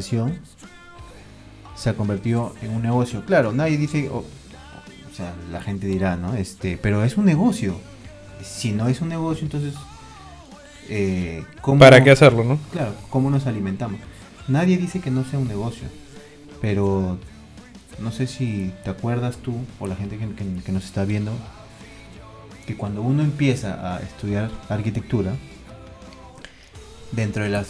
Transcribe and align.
profesión 0.00 0.38
se 1.74 1.88
ha 1.90 1.94
convertido 1.94 2.54
en 2.62 2.70
un 2.72 2.82
negocio. 2.82 3.24
Claro, 3.24 3.52
nadie 3.52 3.78
dice, 3.78 4.08
o 4.10 4.18
o 4.18 5.14
sea, 5.16 5.32
la 5.50 5.62
gente 5.62 5.86
dirá, 5.86 6.16
¿no? 6.16 6.34
Este, 6.34 6.76
pero 6.76 7.02
es 7.02 7.16
un 7.16 7.24
negocio. 7.24 7.74
Si 8.42 8.72
no 8.72 8.86
es 8.88 9.00
un 9.00 9.08
negocio, 9.08 9.44
entonces, 9.44 9.72
eh, 10.90 11.42
¿cómo- 11.62 11.78
¿Para 11.80 12.04
qué 12.04 12.10
hacerlo, 12.10 12.44
no? 12.44 12.58
Claro, 12.70 12.92
¿cómo 13.08 13.30
nos 13.30 13.46
alimentamos? 13.46 13.98
Nadie 14.46 14.76
dice 14.76 15.00
que 15.00 15.10
no 15.10 15.24
sea 15.24 15.38
un 15.38 15.48
negocio, 15.48 15.88
pero 16.60 17.16
no 17.98 18.12
sé 18.12 18.26
si 18.26 18.74
te 18.84 18.90
acuerdas 18.90 19.38
tú 19.38 19.54
o 19.80 19.86
la 19.86 19.96
gente 19.96 20.18
que, 20.18 20.28
que- 20.34 20.62
que 20.62 20.72
nos 20.72 20.84
está 20.84 21.06
viendo, 21.06 21.32
que 22.66 22.76
cuando 22.76 23.00
uno 23.00 23.22
empieza 23.22 23.96
a 23.96 24.00
estudiar 24.00 24.50
arquitectura, 24.68 25.32
dentro 27.12 27.42
de 27.44 27.48
las 27.48 27.68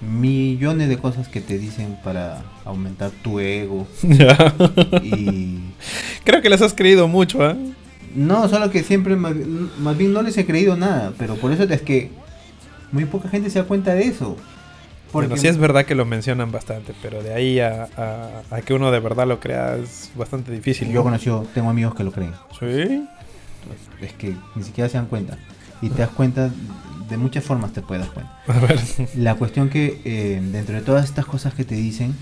millones 0.00 0.88
de 0.88 0.98
cosas 0.98 1.28
que 1.28 1.40
te 1.40 1.58
dicen 1.58 1.96
para 2.04 2.42
aumentar 2.64 3.10
tu 3.22 3.40
ego 3.40 3.86
Ya. 4.02 4.54
y 5.02 5.58
Creo 6.24 6.42
que 6.42 6.50
les 6.50 6.60
has 6.62 6.74
creído 6.74 7.08
mucho, 7.08 7.42
¿ah? 7.44 7.56
no, 8.14 8.48
solo 8.48 8.70
que 8.70 8.82
siempre 8.82 9.16
más, 9.16 9.34
más 9.78 9.96
bien 9.96 10.12
no 10.12 10.22
les 10.22 10.36
he 10.38 10.46
creído 10.46 10.76
nada, 10.76 11.12
pero 11.18 11.36
por 11.36 11.52
eso 11.52 11.62
es 11.64 11.82
que 11.82 12.10
muy 12.92 13.04
poca 13.04 13.28
gente 13.28 13.50
se 13.50 13.58
da 13.58 13.64
cuenta 13.66 13.94
de 13.94 14.04
eso. 14.04 14.36
Porque 15.12 15.28
Bueno, 15.28 15.40
sí 15.40 15.48
es 15.48 15.56
verdad 15.56 15.84
que 15.86 15.94
lo 15.94 16.04
mencionan 16.04 16.50
bastante, 16.50 16.92
pero 17.00 17.22
de 17.22 17.32
ahí 17.32 17.60
a, 17.60 17.88
a- 17.96 18.42
a 18.56 18.60
que 18.62 18.74
uno 18.74 18.90
de 18.90 19.00
verdad 19.00 19.26
lo 19.26 19.38
crea 19.40 19.76
es 19.76 20.10
bastante 20.16 20.50
difícil. 20.52 20.88
yo 20.88 20.94
¿no? 20.94 21.04
conocí, 21.04 21.30
tengo 21.54 21.70
amigos 21.70 21.94
que 21.94 22.04
lo 22.04 22.10
creen. 22.12 22.32
Sí. 22.58 23.06
Es 24.00 24.12
que 24.14 24.34
ni 24.54 24.62
siquiera 24.62 24.88
se 24.90 24.96
dan 24.98 25.06
cuenta. 25.06 25.38
Y 25.82 25.90
te 25.90 25.98
das 26.02 26.10
cuenta, 26.10 26.50
de 27.08 27.16
muchas 27.16 27.44
formas 27.44 27.72
te 27.72 27.82
puedes 27.82 28.04
dar 28.04 28.14
cuenta. 28.14 28.42
A 28.48 28.58
ver. 28.60 28.80
La 29.16 29.34
cuestión 29.34 29.68
que 29.68 30.00
eh, 30.04 30.40
dentro 30.52 30.74
de 30.74 30.80
todas 30.82 31.04
estas 31.04 31.26
cosas 31.26 31.54
que 31.54 31.64
te 31.64 31.74
dicen, 31.74 32.14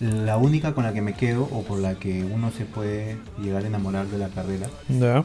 la 0.00 0.36
única 0.38 0.72
con 0.74 0.84
la 0.84 0.92
que 0.94 1.02
me 1.02 1.12
quedo 1.14 1.42
o 1.44 1.62
por 1.62 1.78
la 1.78 1.94
que 1.96 2.24
uno 2.24 2.50
se 2.56 2.64
puede 2.64 3.18
llegar 3.42 3.64
a 3.64 3.66
enamorar 3.66 4.06
de 4.06 4.16
la 4.18 4.28
carrera 4.28 4.66
Ya. 4.88 5.24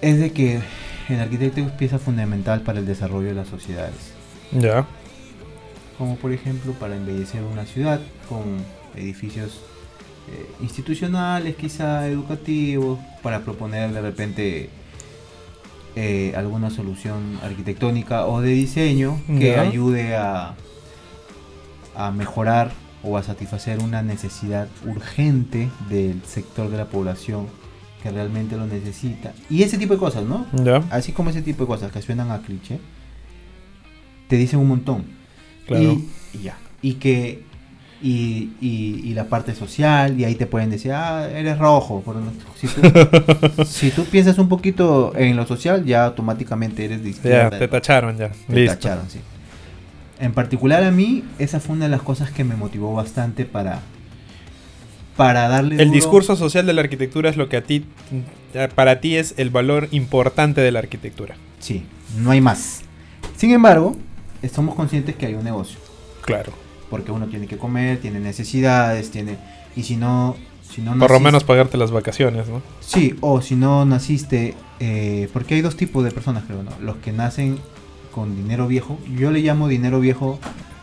es 0.00 0.18
de 0.18 0.32
que 0.32 0.60
el 1.10 1.20
arquitecto 1.20 1.60
es 1.60 1.70
pieza 1.72 1.98
fundamental 1.98 2.62
para 2.62 2.78
el 2.78 2.86
desarrollo 2.86 3.28
de 3.28 3.34
las 3.34 3.48
sociedades. 3.48 4.12
Ya. 4.52 4.86
Como 5.98 6.16
por 6.16 6.32
ejemplo 6.32 6.72
para 6.72 6.96
embellecer 6.96 7.42
una 7.42 7.66
ciudad 7.66 8.00
con 8.28 8.42
edificios 8.96 9.60
eh, 10.32 10.46
institucionales, 10.62 11.54
quizá 11.56 12.06
educativos, 12.08 12.98
para 13.22 13.40
proponer 13.40 13.92
de 13.92 14.00
repente 14.00 14.70
eh, 16.00 16.32
alguna 16.36 16.70
solución 16.70 17.40
arquitectónica 17.42 18.26
o 18.26 18.40
de 18.40 18.50
diseño 18.50 19.18
que 19.26 19.50
Ya. 19.52 19.62
ayude 19.62 20.14
a, 20.16 20.54
a 21.96 22.10
mejorar 22.12 22.70
o 23.02 23.16
a 23.16 23.22
satisfacer 23.24 23.80
una 23.80 24.02
necesidad 24.02 24.68
urgente 24.86 25.68
del 25.88 26.22
sector 26.24 26.70
de 26.70 26.76
la 26.76 26.84
población 26.86 27.46
que 28.02 28.10
realmente 28.12 28.56
lo 28.56 28.66
necesita. 28.66 29.32
Y 29.50 29.62
ese 29.64 29.76
tipo 29.76 29.94
de 29.94 29.98
cosas, 29.98 30.22
¿no? 30.24 30.46
Ya. 30.52 30.84
Así 30.90 31.10
como 31.12 31.30
ese 31.30 31.42
tipo 31.42 31.64
de 31.64 31.66
cosas 31.68 31.90
que 31.90 32.00
suenan 32.00 32.30
a 32.30 32.42
cliché, 32.42 32.78
te 34.28 34.36
dicen 34.36 34.60
un 34.60 34.68
montón. 34.68 35.04
Claro. 35.66 35.82
Y, 35.82 36.08
y 36.38 36.42
ya. 36.42 36.58
Y 36.80 36.94
que. 36.94 37.42
Y, 38.00 38.50
y- 38.60 39.00
y 39.04 39.14
la 39.14 39.24
parte 39.24 39.56
social, 39.56 40.18
y 40.20 40.24
ahí 40.24 40.36
te 40.36 40.46
pueden 40.46 40.70
decir, 40.70 40.92
ah, 40.92 41.28
eres 41.34 41.58
rojo. 41.58 42.00
Pero 42.06 42.20
no- 42.20 42.30
si, 42.56 42.68
tú, 42.68 43.64
si 43.64 43.90
tú 43.90 44.04
piensas 44.04 44.38
un 44.38 44.48
poquito 44.48 45.12
en 45.16 45.36
lo 45.36 45.46
social, 45.46 45.84
ya 45.84 46.04
automáticamente 46.04 46.84
eres 46.84 46.98
de 47.02 47.10
Ya, 47.10 47.16
izquierda. 47.16 47.58
te 47.58 47.66
tacharon 47.68 48.16
ya. 48.16 48.30
Te 48.46 48.54
Listo. 48.54 48.74
tacharon, 48.76 49.10
sí. 49.10 49.18
En 50.20 50.32
particular 50.32 50.84
a 50.84 50.90
mí, 50.92 51.24
esa 51.40 51.58
fue 51.60 51.74
una 51.76 51.86
de 51.86 51.90
las 51.90 52.02
cosas 52.02 52.30
que 52.30 52.44
me 52.44 52.54
motivó 52.56 52.94
bastante 52.94 53.44
para. 53.44 53.80
Para 55.16 55.48
darle. 55.48 55.74
El 55.76 55.88
duro- 55.88 55.94
discurso 55.96 56.36
social 56.36 56.64
de 56.66 56.72
la 56.74 56.82
arquitectura 56.82 57.28
es 57.30 57.36
lo 57.36 57.48
que 57.48 57.56
a 57.56 57.62
ti, 57.64 57.84
eh, 58.54 58.68
para 58.74 59.00
ti 59.00 59.16
es 59.16 59.34
el 59.36 59.50
valor 59.50 59.88
importante 59.90 60.60
de 60.60 60.70
la 60.70 60.78
arquitectura. 60.78 61.34
Sí, 61.58 61.84
no 62.16 62.30
hay 62.30 62.40
más. 62.40 62.82
Sin 63.36 63.50
embargo, 63.50 63.96
somos 64.52 64.76
conscientes 64.76 65.16
que 65.16 65.26
hay 65.26 65.34
un 65.34 65.42
negocio. 65.42 65.78
Claro. 66.22 66.52
Porque 66.90 67.12
uno 67.12 67.26
tiene 67.26 67.46
que 67.46 67.56
comer, 67.58 67.98
tiene 68.00 68.20
necesidades, 68.20 69.10
tiene 69.10 69.36
y 69.76 69.82
si 69.82 69.96
no, 69.96 70.36
si 70.68 70.80
no 70.82 70.92
Por 70.92 70.98
lo 71.00 71.06
naciste- 71.18 71.24
menos 71.24 71.44
pagarte 71.44 71.76
las 71.76 71.90
vacaciones, 71.90 72.48
¿no? 72.48 72.62
sí, 72.80 73.14
o 73.20 73.40
si 73.40 73.54
no 73.56 73.84
naciste, 73.84 74.54
eh, 74.80 75.28
porque 75.32 75.54
hay 75.54 75.60
dos 75.60 75.76
tipos 75.76 76.04
de 76.04 76.10
personas 76.10 76.44
creo, 76.46 76.62
¿no? 76.62 76.70
Los 76.80 76.96
que 76.96 77.12
nacen 77.12 77.58
con 78.12 78.34
dinero 78.36 78.66
viejo, 78.66 78.98
yo 79.16 79.30
le 79.30 79.40
llamo 79.40 79.68
dinero 79.68 80.00
viejo, 80.00 80.38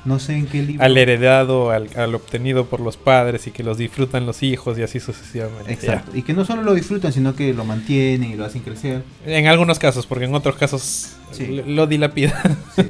no 0.06 0.20
sé 0.20 0.38
en 0.38 0.46
qué 0.46 0.62
libro. 0.62 0.86
Al 0.86 0.96
heredado, 0.98 1.72
al, 1.72 1.90
al 1.98 2.14
obtenido 2.14 2.68
por 2.68 2.80
los 2.80 2.96
padres 2.96 3.48
y 3.48 3.52
que 3.52 3.64
los 3.64 3.78
disfrutan 3.80 4.26
los 4.28 4.44
hijos 4.44 4.78
y 4.78 4.84
así 4.84 5.00
sucesivamente. 5.00 5.74
Exacto. 5.74 6.12
Y 6.16 6.22
que 6.22 6.34
no 6.34 6.46
solo 6.46 6.62
lo 6.62 6.76
disfrutan, 6.76 7.12
sino 7.12 7.36
que 7.36 7.54
lo 7.56 7.66
mantienen 7.66 8.32
y 8.32 8.36
lo 8.36 8.46
hacen 8.46 8.62
crecer. 8.62 9.04
En 9.26 9.48
algunos 9.48 9.80
casos, 9.80 10.06
porque 10.06 10.26
en 10.26 10.36
otros 10.36 10.56
casos 10.58 11.16
Sí. 11.32 11.48
lo- 11.48 11.66
lo 11.66 11.88
dilapida. 11.88 12.40
Sí. 12.76 12.84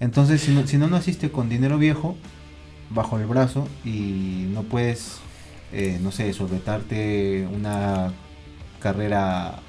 Entonces, 0.00 0.42
si 0.42 0.52
no, 0.52 0.66
si 0.66 0.76
no 0.76 0.86
naciste 0.86 1.30
con 1.30 1.48
dinero 1.48 1.78
viejo 1.78 2.16
bajo 2.90 3.18
el 3.18 3.26
brazo 3.26 3.68
y 3.84 4.46
no 4.52 4.62
puedes, 4.62 5.18
eh, 5.72 5.98
no 6.02 6.12
sé, 6.12 6.32
solventarte 6.32 7.46
una 7.52 8.12
carrera 8.80 9.60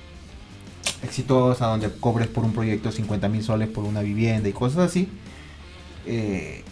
exitosa 1.04 1.68
donde 1.68 1.90
cobres 1.92 2.28
por 2.28 2.44
un 2.44 2.54
proyecto 2.54 2.92
50 2.92 3.28
mil 3.30 3.44
soles 3.44 3.70
por 3.70 3.84
una 3.84 4.02
vivienda 4.02 4.50
y 4.50 4.54
cosas 4.54 4.90
así, 4.90 5.08
eh, 6.06 6.64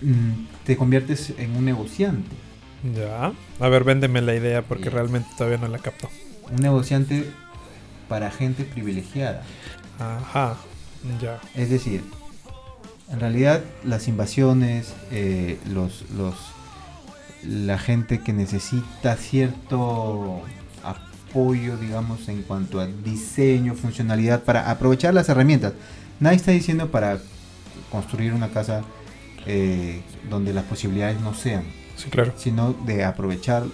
mm, 0.00 0.64
te 0.64 0.76
conviertes 0.76 1.34
en 1.38 1.56
un 1.56 1.64
negociante. 1.64 2.30
ya. 2.94 3.32
A 3.58 3.68
ver, 3.68 3.84
véndeme 3.84 4.22
la 4.22 4.34
idea 4.34 4.62
porque 4.62 4.88
realmente 4.90 5.28
todavía 5.36 5.58
no 5.58 5.68
la 5.68 5.78
capto. 5.78 6.08
Un 6.50 6.60
negociante 6.62 7.30
para 8.08 8.30
gente 8.30 8.64
privilegiada. 8.64 9.42
Ajá. 9.98 10.56
Ya. 11.20 11.40
Es 11.54 11.70
decir, 11.70 12.02
en 13.10 13.20
realidad 13.20 13.62
las 13.84 14.08
invasiones, 14.08 14.92
eh, 15.10 15.58
los, 15.72 16.04
los, 16.16 16.34
la 17.44 17.78
gente 17.78 18.20
que 18.20 18.32
necesita 18.32 19.16
cierto 19.16 20.42
apoyo, 20.82 21.76
digamos, 21.76 22.28
en 22.28 22.42
cuanto 22.42 22.80
a 22.80 22.86
diseño, 22.86 23.74
funcionalidad, 23.74 24.42
para 24.44 24.70
aprovechar 24.70 25.14
las 25.14 25.28
herramientas. 25.28 25.72
Nadie 26.20 26.36
está 26.36 26.52
diciendo 26.52 26.90
para 26.90 27.18
construir 27.90 28.32
una 28.32 28.48
casa 28.50 28.82
eh, 29.46 30.02
donde 30.28 30.52
las 30.52 30.64
posibilidades 30.64 31.20
no 31.20 31.34
sean, 31.34 31.64
Sí, 31.96 32.10
claro. 32.10 32.32
sino 32.36 32.72
de 32.86 33.04
aprovechar 33.04 33.64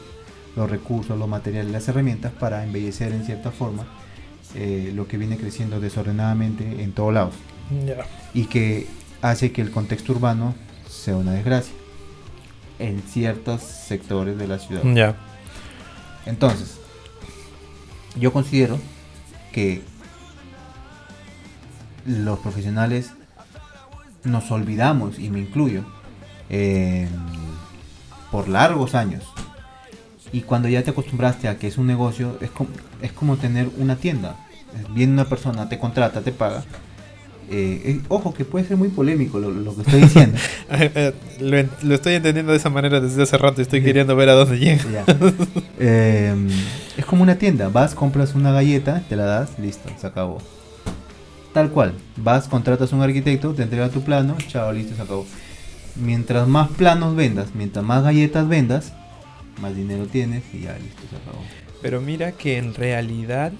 los 0.55 0.71
recursos, 0.71 1.19
los 1.19 1.29
materiales, 1.29 1.71
las 1.73 1.87
herramientas 1.89 2.33
para 2.33 2.65
embellecer 2.65 3.13
en 3.13 3.25
cierta 3.27 3.51
forma 3.51 3.85
eh, 4.55 4.93
lo 4.95 5.07
que 5.07 5.19
viene 5.19 5.37
creciendo 5.37 5.81
desordenadamente 5.81 6.83
en 6.83 6.93
todos 6.93 7.13
lados 7.13 7.35
Ya. 7.87 8.07
y 8.33 8.47
que 8.47 8.87
hace 9.31 9.53
que 9.53 9.63
el 9.63 9.71
contexto 9.71 10.13
urbano 10.13 10.55
sea 10.89 11.17
una 11.17 11.33
desgracia 11.33 11.75
en 12.79 13.03
ciertos 13.03 13.63
sectores 13.63 14.39
de 14.39 14.47
la 14.47 14.59
ciudad. 14.59 14.83
Ya. 14.95 15.17
Entonces, 16.27 16.79
yo 18.19 18.33
considero 18.33 18.78
que 19.53 19.83
los 22.05 22.39
profesionales 22.39 23.13
nos 24.25 24.51
olvidamos, 24.51 25.19
y 25.19 25.31
me 25.31 25.41
incluyo, 25.41 25.84
eh, 26.51 27.09
por 28.31 28.49
largos 28.49 28.95
años. 28.95 29.25
Y 30.33 30.43
cuando 30.43 30.69
ya 30.69 30.83
te 30.83 30.91
acostumbraste 30.91 31.49
a 31.49 31.59
que 31.59 31.69
es 31.69 31.79
un 31.79 31.87
negocio, 31.87 32.37
es 32.41 32.51
como, 32.51 32.71
es 33.01 33.13
como 33.13 33.37
tener 33.37 33.71
una 33.79 33.97
tienda. 33.97 34.37
Viene 34.91 35.13
una 35.13 35.25
persona, 35.25 35.69
te 35.69 35.79
contrata, 35.79 36.21
te 36.21 36.33
paga. 36.33 36.65
Eh, 37.48 37.83
eh, 37.84 38.01
ojo, 38.09 38.34
que 38.34 38.45
puede 38.45 38.66
ser 38.66 38.77
muy 38.77 38.89
polémico 38.89 39.39
lo, 39.39 39.51
lo 39.51 39.75
que 39.77 39.83
estoy 39.83 40.01
diciendo. 40.01 40.37
lo, 41.41 41.57
en- 41.59 41.71
lo 41.83 41.95
estoy 41.95 42.15
entendiendo 42.15 42.51
de 42.53 42.59
esa 42.59 42.71
manera 42.71 43.01
desde 43.01 43.22
hace 43.22 43.39
rato 43.39 43.60
y 43.60 43.63
estoy 43.63 43.81
Sí. 43.81 43.84
queriendo 43.87 44.16
ver 44.16 44.28
a 44.31 44.33
dónde 44.34 44.59
llega. 44.59 44.83
Eh, 45.78 46.34
es 46.97 47.04
como 47.04 47.22
una 47.22 47.37
tienda. 47.37 47.69
Vas, 47.69 47.95
compras 47.95 48.34
una 48.34 48.51
galleta, 48.51 49.03
te 49.09 49.15
la 49.16 49.25
das, 49.27 49.59
listo, 49.59 49.89
se 50.01 50.07
acabó. 50.07 50.39
Tal 51.53 51.71
cual. 51.71 51.93
Vas, 52.16 52.48
contratas 52.48 52.93
un 52.93 53.03
arquitecto, 53.03 53.53
te 53.54 53.63
entrega 53.63 53.89
tu 53.91 54.01
plano, 54.03 54.37
chao, 54.48 54.72
listo, 54.72 54.95
se 54.97 55.03
acabó. 55.03 55.27
Mientras 55.95 56.48
más 56.48 56.69
planos 56.71 57.15
vendas, 57.15 57.48
mientras 57.54 57.84
más 57.84 58.03
galletas 58.03 58.48
vendas, 58.48 58.93
más 59.63 59.75
dinero 59.77 60.07
tienes 60.07 60.43
y 60.53 60.60
ya, 60.63 60.77
listo, 60.78 61.03
se 61.10 61.16
acabó. 61.16 61.43
Pero 61.83 62.01
mira 62.01 62.33
que 62.33 62.59
en 62.59 62.75
realidad 62.75 63.53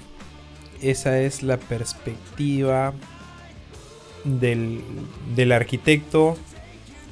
esa 0.83 1.19
es 1.21 1.43
la 1.43 1.57
perspectiva 1.59 2.93
del, 4.27 4.83
del 5.35 5.53
arquitecto 5.53 6.37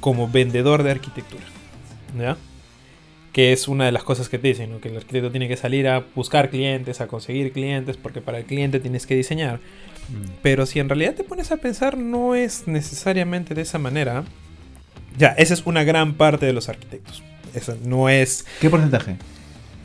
como 0.01 0.29
vendedor 0.29 0.83
de 0.83 0.91
arquitectura. 0.91 1.45
¿Ya? 2.19 2.37
Que 3.33 3.53
es 3.53 3.69
una 3.69 3.87
de 3.87 3.93
las 3.93 4.05
cosas 4.05 4.29
que 4.29 4.39
te 4.39 4.49
dicen, 4.49 4.71
¿no? 4.71 4.81
que 4.81 4.89
el 4.89 4.97
arquitecto 4.97 5.31
tiene 5.31 5.49
que 5.49 5.57
salir 5.57 5.89
a 5.89 6.05
buscar 6.15 6.51
clientes, 6.51 7.01
a 7.01 7.07
conseguir 7.07 7.53
clientes, 7.53 7.97
porque 7.97 8.21
para 8.21 8.39
el 8.39 8.45
cliente 8.45 8.81
tienes 8.81 9.07
que 9.07 9.17
diseñar. 9.17 9.61
Mm. 10.09 10.31
Pero 10.43 10.67
si 10.67 10.79
en 10.79 10.89
realidad 10.89 11.15
te 11.15 11.25
pones 11.25 11.51
a 11.51 11.57
pensar, 11.57 11.97
no 11.97 12.35
es 12.35 12.69
necesariamente 12.69 13.55
de 13.55 13.63
esa 13.63 13.79
manera. 13.79 14.25
Ya, 15.17 15.29
esa 15.29 15.55
es 15.55 15.65
una 15.65 15.85
gran 15.85 16.15
parte 16.15 16.47
de 16.47 16.53
los 16.53 16.69
arquitectos. 16.69 17.23
Eso 17.55 17.77
no 17.85 18.09
es... 18.09 18.45
¿Qué 18.61 18.69
porcentaje? 18.69 19.17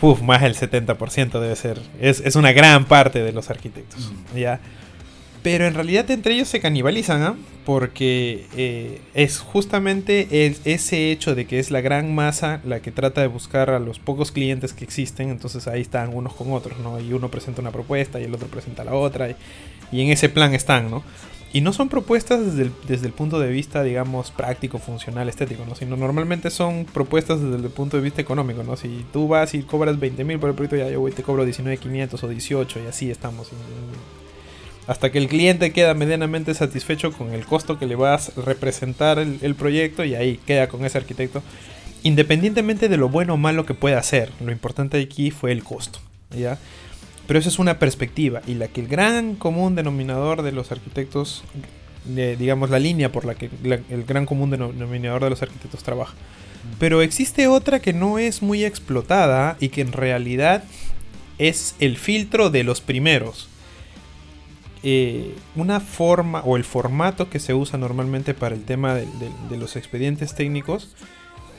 Uf, 0.01 0.21
más 0.21 0.41
del 0.41 0.55
70% 0.55 1.39
debe 1.39 1.55
ser. 1.55 1.79
Es, 1.99 2.19
es, 2.21 2.35
una 2.35 2.51
gran 2.51 2.85
parte 2.85 3.21
de 3.21 3.31
los 3.31 3.49
arquitectos. 3.49 4.11
Mm. 4.33 4.37
¿ya? 4.37 4.59
Pero 5.41 5.65
en 5.65 5.73
realidad 5.73 6.09
entre 6.11 6.33
ellos 6.33 6.49
se 6.49 6.59
canibalizan, 6.59 7.21
¿ah? 7.21 7.35
Porque 7.65 8.47
eh, 8.57 9.01
es 9.13 9.39
justamente 9.39 10.27
ese 10.65 11.11
hecho 11.11 11.35
de 11.35 11.45
que 11.45 11.59
es 11.59 11.71
la 11.71 11.81
gran 11.81 12.13
masa 12.13 12.61
la 12.65 12.81
que 12.81 12.91
trata 12.91 13.21
de 13.21 13.27
buscar 13.27 13.69
a 13.69 13.79
los 13.79 13.99
pocos 13.99 14.31
clientes 14.31 14.73
que 14.73 14.83
existen. 14.83 15.29
Entonces 15.29 15.67
ahí 15.67 15.81
están 15.81 16.13
unos 16.13 16.33
con 16.33 16.51
otros, 16.51 16.79
¿no? 16.79 16.99
Y 16.99 17.13
uno 17.13 17.29
presenta 17.29 17.61
una 17.61 17.71
propuesta 17.71 18.19
y 18.19 18.23
el 18.23 18.33
otro 18.33 18.47
presenta 18.47 18.83
la 18.83 18.93
otra. 18.95 19.29
Y, 19.29 19.35
y 19.91 20.01
en 20.01 20.09
ese 20.09 20.29
plan 20.29 20.53
están, 20.53 20.89
¿no? 20.89 21.03
Y 21.51 21.61
no 21.61 21.73
son 21.73 21.89
propuestas 21.89 22.45
desde 22.45 22.63
el, 22.63 23.05
el, 23.05 23.11
punto 23.11 23.39
de 23.39 23.49
vista, 23.49 23.81
digamos, 23.81 24.29
práctico, 24.29 24.77
funcional, 24.77 25.29
estético, 25.29 25.65
¿no? 25.65 25.73
Sino 25.73 25.97
normalmente 25.97 26.51
son 26.51 26.85
propuestas 26.85 27.41
desde 27.41 27.55
el 27.55 27.71
punto 27.71 27.97
de 27.97 28.03
vista 28.03 28.21
económico, 28.21 28.63
¿no? 28.63 28.77
Si 28.77 29.03
tú 29.11 29.27
vas 29.27 29.55
y 29.55 29.63
cobras 29.63 29.99
20 29.99 30.23
mil 30.25 30.37
por 30.37 30.49
el 30.49 30.55
proyecto, 30.55 30.75
ya 30.75 30.89
yo 30.89 30.99
voy 30.99 31.11
te 31.11 31.23
cobro 31.23 31.45
19.500 31.47 32.23
o 32.23 32.27
18 32.27 32.79
y 32.83 32.87
así 32.87 33.09
estamos. 33.09 33.49
Hasta 34.89 35.11
que 35.11 35.19
el 35.19 35.27
cliente 35.27 35.71
queda 35.71 35.93
medianamente 35.93 36.51
satisfecho 36.55 37.11
con 37.11 37.31
el 37.35 37.45
costo 37.45 37.77
que 37.77 37.85
le 37.85 37.95
vas 37.95 38.35
a 38.35 38.41
representar 38.41 39.19
el, 39.19 39.37
el 39.43 39.53
proyecto 39.53 40.03
y 40.03 40.15
ahí 40.15 40.39
queda 40.47 40.67
con 40.67 40.83
ese 40.83 40.97
arquitecto. 40.97 41.43
Independientemente 42.01 42.89
de 42.89 42.97
lo 42.97 43.07
bueno 43.07 43.35
o 43.35 43.37
malo 43.37 43.67
que 43.67 43.75
pueda 43.75 43.99
hacer, 43.99 44.31
lo 44.43 44.51
importante 44.51 44.99
aquí 44.99 45.29
fue 45.29 45.51
el 45.51 45.63
costo, 45.63 45.99
¿ya? 46.35 46.57
Pero 47.27 47.37
esa 47.37 47.49
es 47.49 47.59
una 47.59 47.77
perspectiva 47.77 48.41
y 48.47 48.55
la 48.55 48.67
que 48.67 48.81
el 48.81 48.87
gran 48.87 49.35
común 49.35 49.75
denominador 49.75 50.41
de 50.41 50.53
los 50.53 50.71
arquitectos, 50.71 51.43
digamos 52.05 52.71
la 52.71 52.79
línea 52.79 53.11
por 53.11 53.25
la 53.25 53.35
que 53.35 53.51
el 53.63 54.05
gran 54.05 54.25
común 54.25 54.49
denominador 54.49 55.23
de 55.23 55.29
los 55.29 55.43
arquitectos 55.43 55.83
trabaja. 55.83 56.15
Pero 56.79 57.03
existe 57.03 57.47
otra 57.47 57.79
que 57.79 57.93
no 57.93 58.17
es 58.17 58.41
muy 58.41 58.65
explotada 58.65 59.55
y 59.59 59.69
que 59.69 59.81
en 59.81 59.91
realidad 59.91 60.63
es 61.37 61.75
el 61.79 61.97
filtro 61.97 62.49
de 62.49 62.63
los 62.63 62.81
primeros. 62.81 63.48
Eh, 64.81 65.35
una 65.55 65.79
forma 65.79 66.41
o 66.45 66.55
el 66.55 66.63
formato 66.63 67.29
que 67.29 67.39
se 67.39 67.53
usa 67.53 67.77
normalmente 67.77 68.33
para 68.33 68.55
el 68.55 68.63
tema 68.63 68.95
de, 68.95 69.07
los 69.57 69.75
expedientes 69.75 70.35
técnicos 70.35 70.95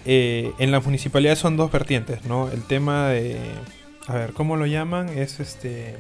eh, 0.07 0.53
en 0.59 0.71
las 0.71 0.85
municipalidades 0.85 1.39
son 1.39 1.59
dos 1.59 1.71
vertientes, 1.71 2.25
¿no? 2.25 2.51
El 2.51 2.63
tema 2.63 3.09
de 3.09 3.37
a 4.11 4.15
ver, 4.15 4.33
¿cómo 4.33 4.57
lo 4.57 4.67
llaman? 4.67 5.09
Es 5.11 5.39
este... 5.39 5.95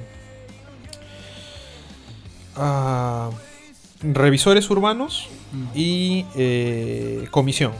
Ah, 2.57 3.31
revisores 4.03 4.69
urbanos 4.69 5.29
y 5.77 6.27
eh, 6.35 7.29
comisión. 7.31 7.73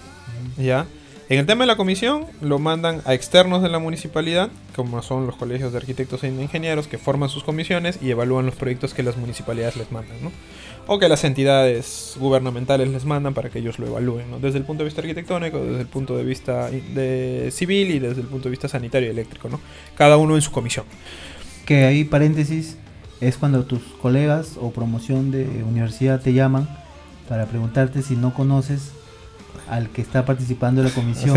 ¿Ya? 0.57 0.87
En 1.31 1.39
el 1.39 1.47
tema 1.47 1.63
de 1.63 1.69
la 1.69 1.77
comisión 1.77 2.27
lo 2.41 2.59
mandan 2.59 3.03
a 3.05 3.15
externos 3.15 3.63
de 3.63 3.69
la 3.69 3.79
municipalidad, 3.79 4.51
como 4.75 5.01
son 5.01 5.29
los 5.29 5.37
colegios 5.37 5.71
de 5.71 5.79
arquitectos 5.79 6.25
e 6.25 6.27
ingenieros 6.27 6.89
que 6.89 6.99
forman 6.99 7.29
sus 7.29 7.45
comisiones 7.45 8.01
y 8.03 8.11
evalúan 8.11 8.47
los 8.47 8.57
proyectos 8.57 8.95
que 8.95 9.05
las 9.05 9.17
municipalidades 9.17 9.77
les 9.77 9.93
mandan, 9.93 10.17
¿no? 10.25 10.33
O 10.89 10.99
que 10.99 11.09
las 11.09 11.23
entidades 11.23 12.17
gubernamentales 12.19 12.89
les 12.89 13.05
mandan 13.05 13.33
para 13.33 13.49
que 13.49 13.61
ellos 13.61 13.79
lo 13.79 13.87
evalúen, 13.87 14.29
¿no? 14.29 14.41
Desde 14.41 14.59
el 14.59 14.65
punto 14.65 14.83
de 14.83 14.87
vista 14.87 15.03
arquitectónico, 15.03 15.61
desde 15.61 15.83
el 15.83 15.87
punto 15.87 16.17
de 16.17 16.25
vista 16.25 16.69
de 16.69 17.49
civil 17.53 17.93
y 17.93 18.01
desde 18.01 18.23
el 18.23 18.27
punto 18.27 18.49
de 18.49 18.51
vista 18.51 18.67
sanitario 18.67 19.07
y 19.07 19.13
eléctrico, 19.13 19.49
¿no? 19.49 19.61
Cada 19.95 20.17
uno 20.17 20.35
en 20.35 20.43
su 20.43 20.51
comisión. 20.51 20.85
Que 21.65 21.85
ahí 21.85 22.03
paréntesis 22.03 22.77
es 23.21 23.37
cuando 23.37 23.67
tus 23.67 23.83
colegas 24.03 24.57
o 24.61 24.73
promoción 24.73 25.31
de 25.31 25.45
universidad 25.63 26.21
te 26.21 26.33
llaman 26.33 26.69
para 27.29 27.47
preguntarte 27.47 28.03
si 28.03 28.17
no 28.17 28.35
conoces 28.35 28.95
al 29.69 29.91
que 29.91 30.03
está 30.03 30.25
participando 30.25 30.81
en 30.81 30.89
la 30.89 30.95
comisión 30.95 31.37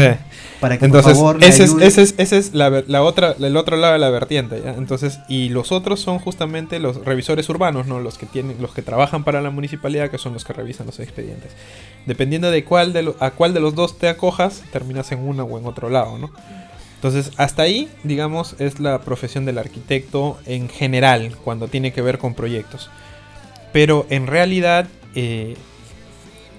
para 0.59 0.77
que 0.77 0.85
Entonces, 0.85 1.13
por 1.13 1.37
favor 1.39 1.43
ese, 1.43 1.63
es, 1.63 1.73
ese 1.79 2.01
es, 2.01 2.15
ese 2.17 2.37
es 2.37 2.53
la, 2.53 2.83
la, 2.87 3.03
otra 3.03 3.35
el 3.39 3.57
otro 3.57 3.77
lado 3.77 3.93
de 3.93 3.99
la 3.99 4.09
vertiente 4.09 4.61
entonces 4.77 5.19
y 5.27 5.49
los 5.49 5.71
otros 5.71 5.99
son 5.99 6.19
justamente 6.19 6.79
los 6.79 7.03
revisores 7.05 7.47
urbanos 7.49 7.87
no 7.87 7.99
los 7.99 8.17
que 8.17 8.25
tienen 8.25 8.57
los 8.61 8.73
que 8.73 8.81
trabajan 8.81 9.23
para 9.23 9.41
la 9.41 9.49
municipalidad 9.49 10.09
que 10.09 10.17
son 10.17 10.33
los 10.33 10.45
que 10.45 10.53
revisan 10.53 10.85
los 10.85 10.99
expedientes. 10.99 11.51
Dependiendo 12.05 12.51
de 12.51 12.63
cuál 12.63 12.93
de 12.93 13.13
a 13.19 13.31
cuál 13.31 13.53
de 13.53 13.59
los 13.59 13.75
dos 13.75 13.97
te 13.97 14.09
acojas 14.09 14.63
terminas 14.71 15.11
en 15.11 15.19
uno 15.19 15.43
o 15.43 15.59
en 15.59 15.65
otro 15.65 15.89
lado 15.89 16.17
no 16.17 16.31
entonces 16.95 17.31
hasta 17.37 17.63
ahí 17.63 17.89
digamos 18.03 18.55
es 18.59 18.79
la 18.79 19.01
profesión 19.01 19.45
del 19.45 19.57
arquitecto 19.57 20.37
en 20.45 20.69
general 20.69 21.35
cuando 21.43 21.67
tiene 21.67 21.91
que 21.91 22.01
ver 22.01 22.17
con 22.17 22.33
proyectos. 22.33 22.89
Pero 23.73 24.05
en 24.09 24.27
realidad 24.27 24.87
eh, 25.15 25.55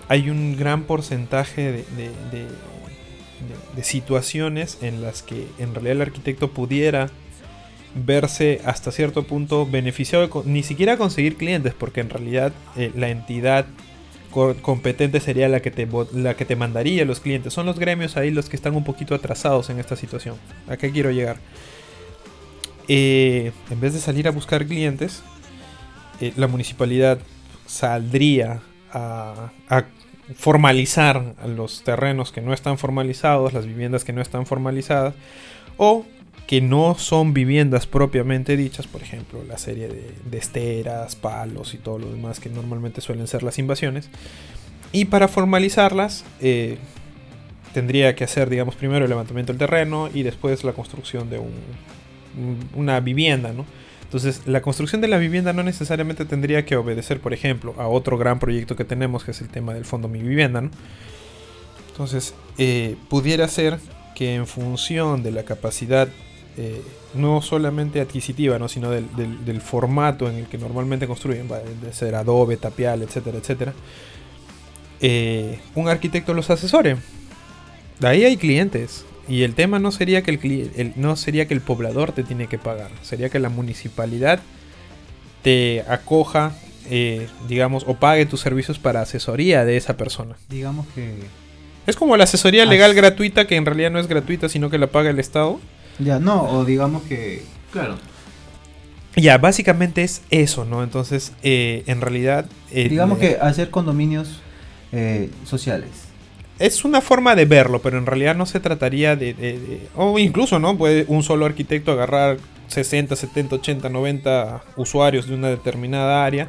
hay 0.09 0.31
un 0.31 0.57
gran 0.57 0.85
porcentaje 0.85 1.85
de, 1.97 2.47
situaciones 3.83 4.79
en 4.81 5.03
las 5.03 5.23
que 5.23 5.47
en 5.59 5.75
realidad 5.75 5.97
el 5.97 6.03
arquitecto 6.03 6.51
pudiera 6.53 7.11
verse 7.95 8.61
hasta 8.65 8.91
cierto 8.91 9.25
punto 9.25 9.67
beneficiado 9.67 10.43
ni 10.47 10.63
siquiera 10.63 10.97
conseguir 10.97 11.37
clientes, 11.37 11.75
porque 11.75 12.01
en 12.01 12.11
realidad 12.11 12.53
eh, 12.77 12.91
la 12.95 13.09
entidad 13.09 13.67
competente 14.63 15.21
sería 15.21 15.49
la 15.49 15.61
que, 15.61 15.71
te, 15.71 15.87
la 16.13 16.35
que 16.35 16.45
te 16.45 16.57
mandaría 16.57 17.05
los 17.05 17.21
clientes. 17.21 17.53
Son 17.53 17.67
los 17.67 17.79
gremios 17.79 18.17
ahí 18.17 18.31
los 18.31 18.49
que 18.49 18.57
están 18.57 18.75
un 18.75 18.83
poquito 18.83 19.15
atrasados 19.15 19.71
en 19.71 19.79
esta 19.79 19.95
situación. 19.95 20.37
¿A 20.69 20.77
qué 20.77 20.91
quiero 20.91 21.11
llegar? 21.13 21.37
Eh, 22.89 23.53
en 23.71 23.81
vez 23.81 23.95
de 23.95 24.01
salir 24.01 24.27
a 24.27 24.33
buscar 24.33 24.67
clientes, 24.67 25.23
eh, 26.21 26.33
la 26.37 26.49
municipalidad 26.49 27.19
saldría 27.67 28.61
a, 28.95 29.51
formalizar 30.37 31.35
los 31.47 31.85
terrenos 31.85 32.33
que 32.33 32.41
no 32.41 32.55
están 32.55 32.79
formalizados, 32.79 33.53
las 33.53 33.67
viviendas 33.67 34.05
que 34.05 34.15
no 34.15 34.23
están 34.23 34.47
formalizadas, 34.47 35.15
o 35.77 36.07
que 36.47 36.63
no 36.63 36.95
son 36.95 37.35
viviendas 37.35 37.87
propiamente 37.87 38.57
dichas, 38.57 38.87
por 38.87 39.03
ejemplo, 39.03 39.43
la 39.47 39.59
serie 39.59 39.89
de, 39.89 40.39
esteras, 40.39 41.15
palos 41.15 41.75
y 41.75 41.79
todo 41.79 41.99
lo 41.99 42.11
demás 42.11 42.41
que 42.41 42.49
normalmente 42.49 43.03
suelen 43.03 43.27
ser 43.27 43.43
las 43.43 43.59
invasiones. 43.59 44.09
Y 44.93 45.07
para 45.07 45.29
formalizarlas, 45.29 46.25
eh, 46.41 46.79
tendría 47.75 48.15
que 48.15 48.25
hacer, 48.25 48.49
digamos, 48.49 48.77
primero 48.77 49.05
el 49.05 49.11
levantamiento 49.11 49.53
del 49.53 49.59
terreno 49.59 50.09
y 50.13 50.23
después 50.23 50.65
la 50.65 50.73
construcción 50.73 51.29
de 51.29 51.41
una 52.75 53.01
vivienda, 53.01 53.53
¿no? 53.53 53.67
Entonces, 54.05 54.43
la 54.47 54.63
construcción 54.63 55.01
de 55.01 55.09
la 55.09 55.19
vivienda 55.19 55.53
no 55.53 55.63
necesariamente 55.63 56.25
tendría 56.25 56.65
que 56.65 56.77
obedecer, 56.77 57.21
por 57.21 57.33
ejemplo, 57.33 57.75
a 57.79 57.89
otro 57.89 58.17
gran 58.17 58.39
proyecto 58.39 58.77
que 58.77 58.85
tenemos, 58.85 59.25
que 59.25 59.33
es 59.33 59.41
el 59.41 59.49
tema 59.49 59.75
del 59.75 59.85
Fondo 59.85 60.09
Mi 60.09 60.21
Vivienda. 60.21 60.61
¿no? 60.61 60.71
Entonces, 61.91 62.35
eh, 62.59 62.97
pudiera 63.09 63.49
ser 63.49 63.79
que 64.15 64.35
en 64.35 64.47
función 64.47 65.23
de 65.23 65.33
la 65.33 65.45
capacidad, 65.45 66.09
eh, 66.57 66.83
no 67.15 67.43
solamente 67.43 68.01
adquisitiva, 68.01 68.59
¿no? 68.59 68.69
sino 68.69 68.91
del, 68.91 69.61
formato 69.61 70.29
en 70.29 70.37
el 70.37 70.47
que 70.47 70.59
normalmente 70.59 71.07
construyen, 71.07 71.49
de 71.49 71.93
ser 71.93 72.15
adobe, 72.15 72.57
tapial, 72.57 73.03
etcétera, 73.03 73.39
etcétera, 73.39 73.75
eh, 75.01 75.59
un 75.75 75.89
arquitecto 75.89 76.35
los 76.35 76.51
asesore. 76.51 76.97
De 77.99 78.09
ahí 78.09 78.25
hay 78.25 78.37
clientes. 78.37 79.05
Y 79.29 79.43
el 79.43 79.55
tema 79.55 79.79
no 79.79 79.91
sería 79.91 80.23
que 80.23 80.31
el, 80.77 80.93
no 80.97 81.17
sería 81.17 81.47
que 81.47 81.55
el 81.55 81.61
poblador 81.61 82.13
te 82.13 82.25
tiene 82.25 82.47
que 82.47 82.59
pagar, 82.59 82.91
sería 83.03 83.31
que 83.31 83.39
la 83.39 83.49
municipalidad 83.49 84.41
te 85.43 85.85
acoja, 85.89 86.53
eh, 86.91 87.29
digamos, 87.49 87.85
o 87.87 87.95
pague 87.95 88.27
tus 88.27 88.41
servicios 88.41 88.79
para 88.79 89.01
asesoría 89.01 89.65
de 89.65 89.77
esa 89.77 89.97
persona. 89.97 90.37
Digamos 90.49 90.87
que 90.95 91.15
es 91.87 91.97
como 91.97 92.17
la 92.17 92.25
asesoría 92.25 92.67
legal 92.67 92.95
gratuita 92.95 93.47
que 93.47 93.57
en 93.57 93.65
realidad 93.65 93.91
no 93.91 93.99
es 93.99 94.09
gratuita, 94.09 94.49
sino 94.49 94.69
que 94.69 94.79
la 94.79 94.89
paga 94.89 95.11
el 95.11 95.19
Estado. 95.19 95.61
Ya, 95.99 96.19
no, 96.19 96.43
o 96.51 96.65
digamos 96.65 97.03
que, 97.05 97.43
claro. 97.73 97.97
Ya, 99.17 99.39
básicamente 99.39 100.03
es 100.03 100.23
eso, 100.31 100.65
¿no? 100.65 100.83
Entonces, 100.83 101.33
eh, 101.43 101.85
en 101.87 102.01
realidad... 102.01 102.47
Eh, 102.73 102.89
digamos 102.89 103.19
que 103.19 103.39
hacer 103.41 103.71
condominios 103.71 104.41
sociales 105.45 106.04
es 106.59 106.85
una 106.85 107.01
forma 107.01 107.35
de 107.35 107.45
verlo, 107.45 107.81
pero 107.83 107.99
en 107.99 108.07
realidad 108.07 108.37
no 108.37 108.47
se 108.47 108.61
trataría 108.61 109.17
de, 109.17 109.89
o 109.97 110.19
incluso, 110.19 110.59
¿no? 110.59 110.77
Puede 110.77 111.05
un 111.09 111.23
solo 111.23 111.47
arquitecto 111.47 111.93
agarrar 111.93 112.39
60, 112.69 113.17
70, 113.17 113.57
80, 113.57 113.89
90 113.89 114.63
usuarios 114.77 115.27
de 115.29 115.35
una 115.35 115.49
determinada 115.49 116.25
área 116.25 116.49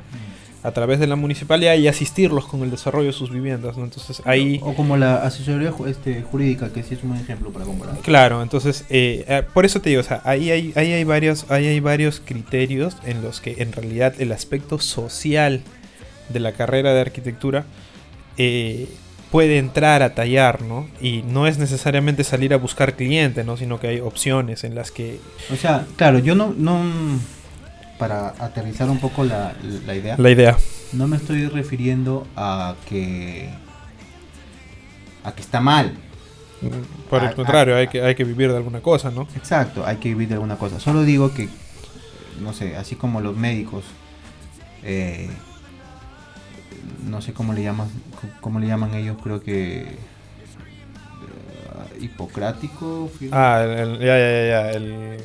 a 0.63 0.71
través 0.71 1.00
de 1.00 1.05
la 1.05 1.15
municipalidad 1.15 1.75
y 1.75 1.88
asistirlos 1.88 2.47
con 2.47 2.63
el 2.63 2.71
desarrollo 2.71 3.07
de 3.07 3.13
sus 3.13 3.29
viviendas, 3.29 3.77
¿no? 3.77 3.83
Entonces 3.83 4.24
ahí... 4.25 4.59
O 4.63 4.74
como 4.74 4.97
la 4.97 5.17
asesoría 5.17 5.71
este, 5.85 6.24
jurídica, 6.24 6.69
que 6.74 6.81
sí 6.81 6.95
es 6.95 7.03
un 7.03 7.09
buen 7.09 7.21
ejemplo 7.21 7.51
para 7.51 7.65
comparar. 7.65 7.97
Claro, 8.00 8.41
entonces, 8.41 8.83
eh, 8.89 9.25
eh, 9.27 9.43
por 9.53 9.65
eso 9.65 9.79
te 9.79 9.89
digo, 9.89 10.01
o 10.01 10.03
sea, 10.03 10.21
ahí 10.24 10.50
hay, 10.50 10.74
ahí 10.75 10.93
hay, 10.93 11.03
varios, 11.03 11.45
ahí 11.51 11.67
hay 11.67 11.79
varios 11.79 12.19
criterios 12.19 12.97
en 13.05 13.21
los 13.21 13.41
que 13.41 13.57
en 13.59 13.74
realidad 13.74 14.15
el 14.17 14.31
aspecto 14.31 14.79
social 14.79 15.62
de 16.29 16.39
la 16.39 16.53
carrera 16.53 16.95
de 16.95 17.01
arquitectura 17.01 17.65
eh, 18.38 18.88
puede 19.35 19.57
entrar 19.57 20.01
a 20.01 20.15
tallar, 20.15 20.61
¿no? 20.61 20.87
Y 21.01 21.21
no 21.23 21.45
es 21.45 21.57
necesariamente 21.57 22.23
salir 22.23 22.53
a 22.53 22.57
buscar 22.57 22.93
cliente, 22.93 23.43
¿no? 23.43 23.57
Sino 23.57 23.81
que 23.81 23.89
hay 23.89 23.99
opciones 23.99 24.63
en 24.63 24.75
las 24.75 24.91
que... 24.91 25.19
O 25.51 25.57
sea, 25.57 25.85
claro, 25.97 26.19
yo 26.19 26.35
no... 26.35 26.53
no 26.57 26.81
para 27.99 28.29
aterrizar 28.39 28.89
un 28.89 28.97
poco 28.97 29.25
la, 29.25 29.53
idea. 29.93 30.15
La 30.17 30.31
idea. 30.31 30.55
No 30.93 31.09
me 31.09 31.17
estoy 31.17 31.47
refiriendo 31.47 32.25
a 32.37 32.75
que 32.87 33.49
a 35.25 35.33
que 35.33 35.41
está 35.41 35.59
mal. 35.59 35.97
Por 37.09 37.21
el 37.21 37.35
contrario, 37.35 37.75
hay 37.75 37.89
que, 37.89 38.01
hay 38.01 38.15
que 38.15 38.23
vivir 38.23 38.51
de 38.51 38.55
alguna 38.55 38.79
cosa, 38.79 39.11
¿no? 39.11 39.27
Exacto, 39.35 39.85
hay 39.85 39.97
que 39.97 40.07
vivir 40.07 40.29
de 40.29 40.35
alguna 40.35 40.55
cosa. 40.55 40.79
Solo 40.79 41.03
digo 41.03 41.33
que, 41.33 41.49
no 42.39 42.53
sé, 42.53 42.77
así 42.77 42.95
como 42.95 43.19
los 43.19 43.35
médicos, 43.35 43.83
eh, 44.81 45.29
no 47.05 47.21
sé 47.21 47.33
cómo 47.33 47.53
le 47.53 47.63
llaman, 47.63 47.88
cómo 48.41 48.59
le 48.59 48.67
llaman 48.67 48.93
ellos, 48.95 49.17
creo 49.24 49.41
que 49.41 49.81
eh, 49.81 49.95
hipocrático. 52.01 53.09
Ah, 53.31 53.63
el, 53.65 54.00
ya, 54.00 54.17
ya, 54.17 54.47
ya, 54.47 54.71
el, 54.71 55.17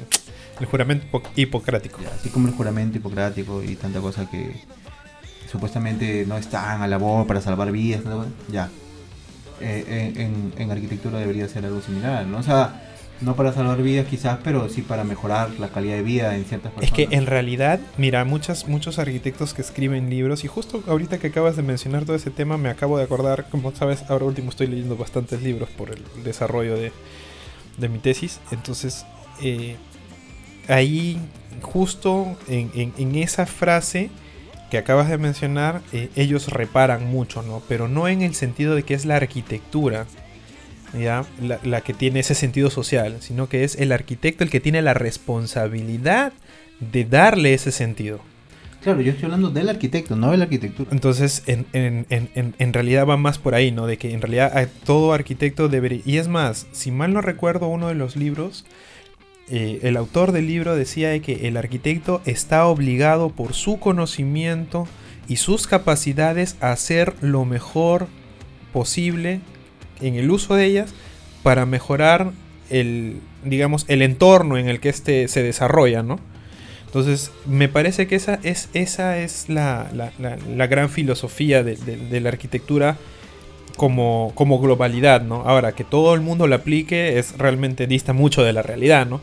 el 0.61 0.67
juramento 0.67 1.07
hipo- 1.11 1.23
hipocrático. 1.37 2.01
Ya, 2.03 2.09
así 2.15 2.29
como 2.31 2.49
el 2.49 2.55
juramento 2.55 2.99
hipocrático 2.99 3.63
y 3.63 3.77
tanta 3.77 4.01
cosa 4.01 4.29
que 4.31 4.63
supuestamente 5.51 6.25
no 6.27 6.37
están 6.37 6.83
a 6.83 6.87
labor 6.87 7.27
para 7.27 7.41
salvar 7.41 7.71
vidas, 7.73 8.03
ya. 8.51 8.69
Eh, 9.61 10.13
en, 10.17 10.21
en- 10.21 10.53
en 10.57 10.71
arquitectura 10.71 11.19
debería 11.19 11.47
ser 11.49 11.67
algo 11.67 11.81
similar, 11.83 12.25
¿no? 12.27 12.39
O 12.39 12.43
sea, 12.43 12.90
no 13.21 13.37
para 13.37 13.53
salvar 13.53 13.83
vidas 13.83 14.07
quizás, 14.07 14.39
pero 14.43 14.69
sí 14.69 14.83
para 14.83 15.05
mejorar 15.05 15.51
la 15.59 15.69
calidad 15.69 15.97
de 15.97 16.03
vida 16.03 16.37
en 16.37 16.45
ciertas 16.45 16.73
Es 16.81 16.91
personas. 16.91 17.09
que 17.11 17.17
en 17.17 17.27
realidad, 17.27 17.79
mira, 17.99 18.25
muchas, 18.25 18.67
muchos 18.69 18.99
arquitectos 18.99 19.53
que 19.55 19.63
escriben 19.63 20.09
libros, 20.09 20.45
y 20.45 20.49
justo 20.49 20.83
ahorita 20.87 21.19
que 21.19 21.27
acabas 21.29 21.57
de 21.57 21.63
mencionar 21.63 22.05
todo 22.05 22.17
ese 22.17 22.31
tema, 22.31 22.57
me 22.57 22.71
acabo 22.71 22.97
de 22.99 23.05
acordar, 23.05 23.49
como 23.51 23.75
sabes, 23.75 24.05
ahora 24.09 24.25
último 24.25 24.51
estoy 24.51 24.69
leyendo 24.69 24.97
bastantes 24.97 25.43
libros 25.43 25.69
por 25.71 25.91
el 25.91 26.03
desarrollo 26.25 26.77
de, 26.77 26.93
de 27.79 27.89
mi 27.89 27.99
tesis, 27.99 28.41
entonces 28.53 29.05
eh, 29.43 29.77
ahí 30.69 31.19
justo 31.63 32.37
en, 32.49 32.71
en- 32.75 32.93
en 32.97 33.15
esa 33.17 33.47
frase 33.47 34.11
que 34.71 34.79
acabas 34.79 35.09
de 35.09 35.19
mencionar, 35.19 35.83
eh, 35.93 36.11
ellos 36.15 36.49
reparan 36.49 37.05
mucho, 37.11 37.43
¿no? 37.43 37.61
Pero 37.69 37.89
no 37.89 38.07
en 38.07 38.23
el 38.23 38.35
sentido 38.35 38.77
de 38.77 38.85
que 38.85 38.95
es 38.95 39.05
la 39.05 39.17
arquitectura, 39.17 40.07
¿ya? 40.99 41.25
La, 41.43 41.59
la 41.63 41.81
que 41.81 41.95
tiene 41.95 42.21
ese 42.21 42.35
sentido 42.35 42.71
social, 42.71 43.17
sino 43.21 43.49
que 43.49 43.65
es 43.65 43.77
el 43.77 43.93
arquitecto 43.93 44.45
el 44.45 44.51
que 44.51 44.61
tiene 44.61 44.83
la 44.83 44.95
responsabilidad 44.95 46.33
de 46.81 47.05
darle 47.05 47.55
ese 47.55 47.73
sentido. 47.73 48.21
Claro, 48.83 49.03
yo 49.03 49.11
estoy 49.11 49.27
hablando 49.27 49.51
del 49.51 49.69
arquitecto, 49.69 50.17
no 50.17 50.31
de 50.31 50.39
la 50.39 50.45
arquitectura. 50.45 50.89
Entonces, 50.91 51.43
en, 51.47 51.67
en- 51.75 52.07
en- 52.09 52.55
en- 52.59 52.73
realidad 52.73 53.07
va 53.07 53.19
más 53.19 53.37
por 53.39 53.55
ahí, 53.55 53.71
¿no? 53.73 53.87
De 53.87 53.99
que 53.99 54.15
en 54.15 54.23
realidad 54.23 54.57
a 54.57 54.67
todo 54.67 55.13
arquitecto 55.13 55.69
debería... 55.69 56.01
Y 56.07 56.17
es 56.17 56.29
más, 56.29 56.67
si 56.73 56.91
mal 56.91 57.13
no 57.13 57.21
recuerdo 57.21 57.69
uno 57.69 57.89
de 57.89 57.95
los 57.95 58.17
libros, 58.17 58.65
eh, 59.51 59.81
el 59.83 59.99
autor 59.99 60.33
del 60.33 60.47
libro 60.47 60.77
decía 60.77 61.11
de 61.11 61.21
que 61.21 61.47
el 61.47 61.59
arquitecto 61.59 62.23
está 62.25 62.65
obligado 62.67 63.29
por 63.29 63.53
su 63.53 63.79
conocimiento 63.79 64.89
y 65.29 65.37
sus 65.37 65.67
capacidades 65.67 66.57
a 66.63 66.73
hacer 66.73 67.15
lo 67.21 67.45
mejor 67.45 68.07
posible 68.73 69.41
en 70.01 70.15
el 70.17 70.31
uso 70.31 70.55
de 70.55 70.67
ellas 70.67 70.93
para 71.43 71.67
mejorar 71.67 72.33
el, 72.71 73.21
digamos, 73.45 73.85
el 73.89 74.03
entorno 74.03 74.57
en 74.59 74.69
el 74.69 74.81
que 74.81 74.89
éste 74.89 75.27
se 75.29 75.43
desarrolla, 75.43 76.03
¿no? 76.03 76.19
Entonces, 76.87 77.31
me 77.47 77.69
parece 77.69 78.07
que 78.09 78.17
esa 78.17 78.41
es, 78.43 78.69
esa 78.75 79.19
es 79.19 79.49
la, 79.49 79.89
la- 79.95 80.13
la- 80.19 80.67
gran 80.67 80.89
filosofía 80.91 81.63
de, 81.63 82.21
la 82.21 82.29
arquitectura 82.29 82.97
como, 83.77 84.33
como 84.35 84.59
globalidad, 84.59 85.23
¿no? 85.23 85.43
Ahora, 85.47 85.73
que 85.73 85.85
todo 85.85 86.15
el 86.15 86.21
mundo 86.21 86.47
la 86.49 86.57
aplique 86.57 87.19
es 87.19 87.39
realmente 87.39 87.87
dista 87.87 88.13
mucho 88.13 88.43
de 88.43 88.53
la 88.53 88.63
realidad, 88.63 89.07
¿no? 89.07 89.21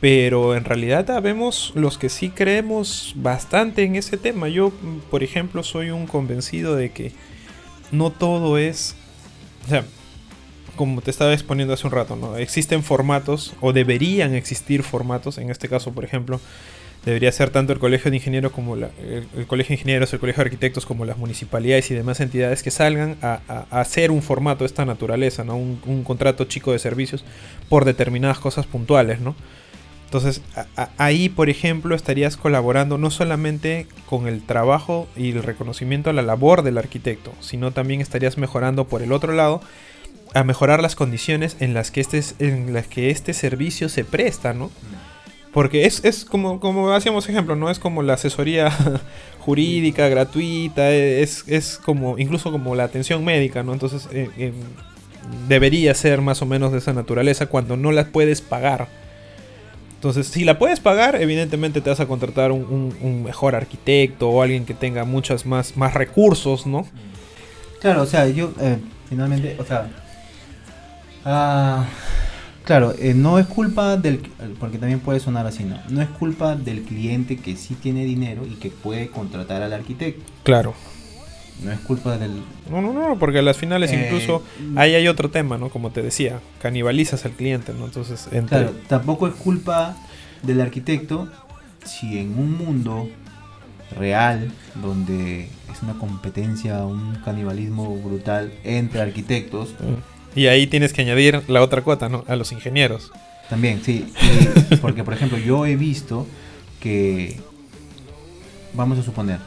Pero 0.00 0.54
en 0.56 0.64
realidad 0.64 1.22
vemos 1.22 1.72
los 1.74 1.96
que 1.98 2.08
sí 2.08 2.28
creemos 2.30 3.12
bastante 3.16 3.84
en 3.84 3.96
ese 3.96 4.16
tema. 4.18 4.48
Yo, 4.48 4.72
por 5.10 5.22
ejemplo, 5.22 5.62
soy 5.62 5.90
un 5.90 6.06
convencido 6.06 6.74
de 6.74 6.90
que 6.90 7.12
no 7.92 8.10
todo 8.10 8.58
es... 8.58 8.96
O 9.66 9.68
sea, 9.68 9.84
como 10.74 11.00
te 11.00 11.10
estaba 11.10 11.32
exponiendo 11.32 11.74
hace 11.74 11.86
un 11.86 11.92
rato, 11.92 12.16
¿no? 12.16 12.36
Existen 12.36 12.82
formatos, 12.82 13.54
o 13.60 13.72
deberían 13.72 14.34
existir 14.34 14.82
formatos, 14.82 15.38
en 15.38 15.50
este 15.50 15.68
caso, 15.68 15.92
por 15.92 16.04
ejemplo, 16.04 16.40
debería 17.04 17.30
ser 17.32 17.50
tanto 17.50 17.72
el 17.72 17.78
Colegio 17.78 18.10
de 18.10 18.16
Ingenieros 18.16 18.52
como 18.52 18.76
la- 18.76 18.90
el, 18.98 19.46
Colegio 19.46 19.70
de 19.70 19.74
Ingenieros, 19.74 20.12
el 20.12 20.20
Colegio 20.20 20.42
de 20.42 20.48
Arquitectos, 20.48 20.86
como 20.86 21.04
las 21.04 21.18
municipalidades 21.18 21.90
y 21.90 21.94
demás 21.94 22.20
entidades 22.20 22.62
que 22.62 22.70
salgan 22.70 23.16
a, 23.22 23.40
hacer 23.70 24.10
un 24.10 24.22
formato 24.22 24.64
de 24.64 24.66
esta 24.66 24.84
naturaleza, 24.84 25.44
¿no? 25.44 25.56
Un, 25.56 26.04
contrato 26.04 26.44
chico 26.44 26.72
de 26.72 26.78
servicios 26.78 27.24
por 27.68 27.84
determinadas 27.84 28.38
cosas 28.38 28.66
puntuales, 28.66 29.20
¿no? 29.20 29.34
Entonces, 30.06 30.42
ahí, 30.96 31.28
por 31.28 31.50
ejemplo, 31.50 31.96
estarías 31.96 32.36
colaborando 32.36 32.98
no 32.98 33.10
solamente 33.10 33.88
con 34.06 34.28
el 34.28 34.42
trabajo 34.42 35.08
y 35.16 35.32
el 35.32 35.42
reconocimiento 35.42 36.08
a 36.08 36.12
la 36.12 36.22
labor 36.22 36.62
del 36.62 36.78
arquitecto, 36.78 37.32
sino 37.40 37.72
también 37.72 38.00
estarías 38.00 38.38
mejorando 38.38 38.84
por 38.86 39.02
el 39.02 39.10
otro 39.12 39.32
lado 39.32 39.60
a 40.34 40.44
mejorar 40.44 40.82
las 40.82 40.96
condiciones 40.96 41.56
en 41.60 41.72
las 41.74 41.90
que 41.90 42.00
este, 42.00 42.22
en 42.40 42.72
las 42.74 42.86
que 42.88 43.10
este 43.10 43.32
servicio 43.32 43.88
se 43.88 44.04
presta, 44.04 44.52
¿no? 44.52 44.70
Porque 45.52 45.86
es, 45.86 46.04
es 46.04 46.24
como, 46.24 46.58
como 46.58 46.90
hacíamos 46.92 47.28
ejemplo, 47.28 47.54
¿no? 47.54 47.70
Es 47.70 47.78
como 47.78 48.02
la 48.02 48.14
asesoría 48.14 48.70
jurídica 49.38 50.08
gratuita, 50.08 50.90
es, 50.90 51.44
es 51.46 51.78
como 51.78 52.18
incluso 52.18 52.50
como 52.50 52.74
la 52.74 52.84
atención 52.84 53.24
médica, 53.24 53.62
¿no? 53.62 53.72
Entonces 53.72 54.08
debería 55.48 55.94
ser 55.94 56.20
más 56.20 56.42
o 56.42 56.46
menos 56.46 56.72
de 56.72 56.78
esa 56.78 56.92
naturaleza 56.92 57.46
cuando 57.46 57.76
no 57.76 57.92
la 57.92 58.06
puedes 58.06 58.40
pagar. 58.40 58.88
Entonces, 59.94 60.26
si 60.26 60.44
la 60.44 60.58
puedes 60.58 60.80
pagar, 60.80 61.16
evidentemente 61.20 61.80
te 61.80 61.88
vas 61.88 62.00
a 62.00 62.06
contratar 62.06 62.52
un, 62.52 62.64
un- 62.64 62.96
un 63.00 63.22
mejor 63.22 63.54
arquitecto 63.54 64.28
o 64.28 64.42
alguien 64.42 64.66
que 64.66 64.74
tenga 64.74 65.04
muchas 65.04 65.46
más, 65.46 65.76
más 65.78 65.94
recursos, 65.94 66.66
¿no? 66.66 66.86
Claro, 67.80 68.02
o 68.02 68.06
sea, 68.06 68.28
yo 68.28 68.52
eh, 68.60 68.76
finalmente, 69.08 69.56
o 69.58 69.64
sea, 69.64 69.88
ah, 71.24 71.84
claro, 72.64 72.94
eh, 72.98 73.14
no 73.14 73.38
es 73.38 73.46
culpa 73.46 73.96
del, 73.96 74.20
porque 74.58 74.78
también 74.78 75.00
puede 75.00 75.20
sonar 75.20 75.46
así, 75.46 75.64
¿no? 75.64 75.78
No 75.88 76.02
es 76.02 76.08
culpa 76.08 76.56
del 76.56 76.82
cliente 76.82 77.36
que 77.36 77.56
sí 77.56 77.74
tiene 77.74 78.04
dinero 78.04 78.46
y 78.46 78.54
que 78.54 78.70
puede 78.70 79.08
contratar 79.08 79.62
al 79.62 79.72
arquitecto. 79.72 80.22
Claro. 80.42 80.74
No 81.62 81.70
es 81.70 81.78
culpa 81.80 82.18
del... 82.18 82.42
No, 82.68 82.82
no, 82.82 82.92
no, 82.92 83.16
porque 83.18 83.38
a 83.38 83.42
las 83.42 83.56
finales 83.56 83.92
Eh, 83.92 84.04
incluso 84.04 84.42
ahí 84.74 84.94
hay 84.94 85.06
otro 85.06 85.30
tema, 85.30 85.56
¿no? 85.56 85.68
Como 85.68 85.90
te 85.90 86.02
decía, 86.02 86.40
canibalizas 86.60 87.24
al 87.24 87.30
cliente, 87.32 87.72
¿no? 87.78 87.84
Entonces, 87.84 88.26
entre... 88.32 88.58
Claro, 88.58 88.74
tampoco 88.88 89.28
es 89.28 89.34
culpa 89.34 89.96
del 90.42 90.60
arquitecto 90.60 91.28
si 91.84 92.18
en 92.18 92.38
un 92.38 92.58
mundo 92.58 93.08
real 93.96 94.50
donde 94.82 95.48
es 95.72 95.82
una 95.82 95.94
competencia, 95.94 96.84
un 96.84 97.16
canibalismo 97.24 97.96
brutal 97.98 98.52
entre 98.64 99.00
arquitectos, 99.00 99.74
Mm. 99.80 100.13
Y 100.34 100.46
ahí 100.48 100.66
tienes 100.66 100.92
que 100.92 101.02
añadir 101.02 101.42
la 101.48 101.62
otra 101.62 101.82
cuota, 101.82 102.08
¿no? 102.08 102.24
A 102.28 102.36
los 102.36 102.50
ingenieros. 102.52 103.10
También, 103.48 103.82
sí. 103.84 104.12
y- 104.70 104.76
porque, 104.82 105.04
por 105.04 105.14
ejemplo, 105.14 105.38
yo 105.38 105.66
he 105.66 105.76
visto 105.76 106.26
que, 106.80 107.40
vamos 108.72 108.98
a 108.98 109.02
suponer, 109.02 109.38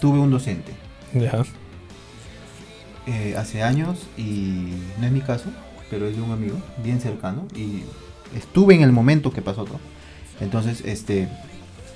tuve 0.00 0.18
un 0.18 0.30
docente 0.30 0.72
Ya. 1.14 1.44
eh, 3.06 3.34
hace 3.36 3.62
años 3.62 3.98
y 4.16 4.74
no 4.98 5.06
es 5.06 5.12
mi 5.12 5.20
caso, 5.20 5.46
pero 5.90 6.06
es 6.06 6.16
de 6.16 6.22
un 6.22 6.30
amigo 6.32 6.56
bien 6.82 7.00
cercano 7.00 7.46
y 7.54 7.82
estuve 8.36 8.74
en 8.74 8.82
el 8.82 8.92
momento 8.92 9.32
que 9.32 9.42
pasó 9.42 9.64
todo. 9.64 9.80
Entonces, 10.40 10.80
este, 10.86 11.28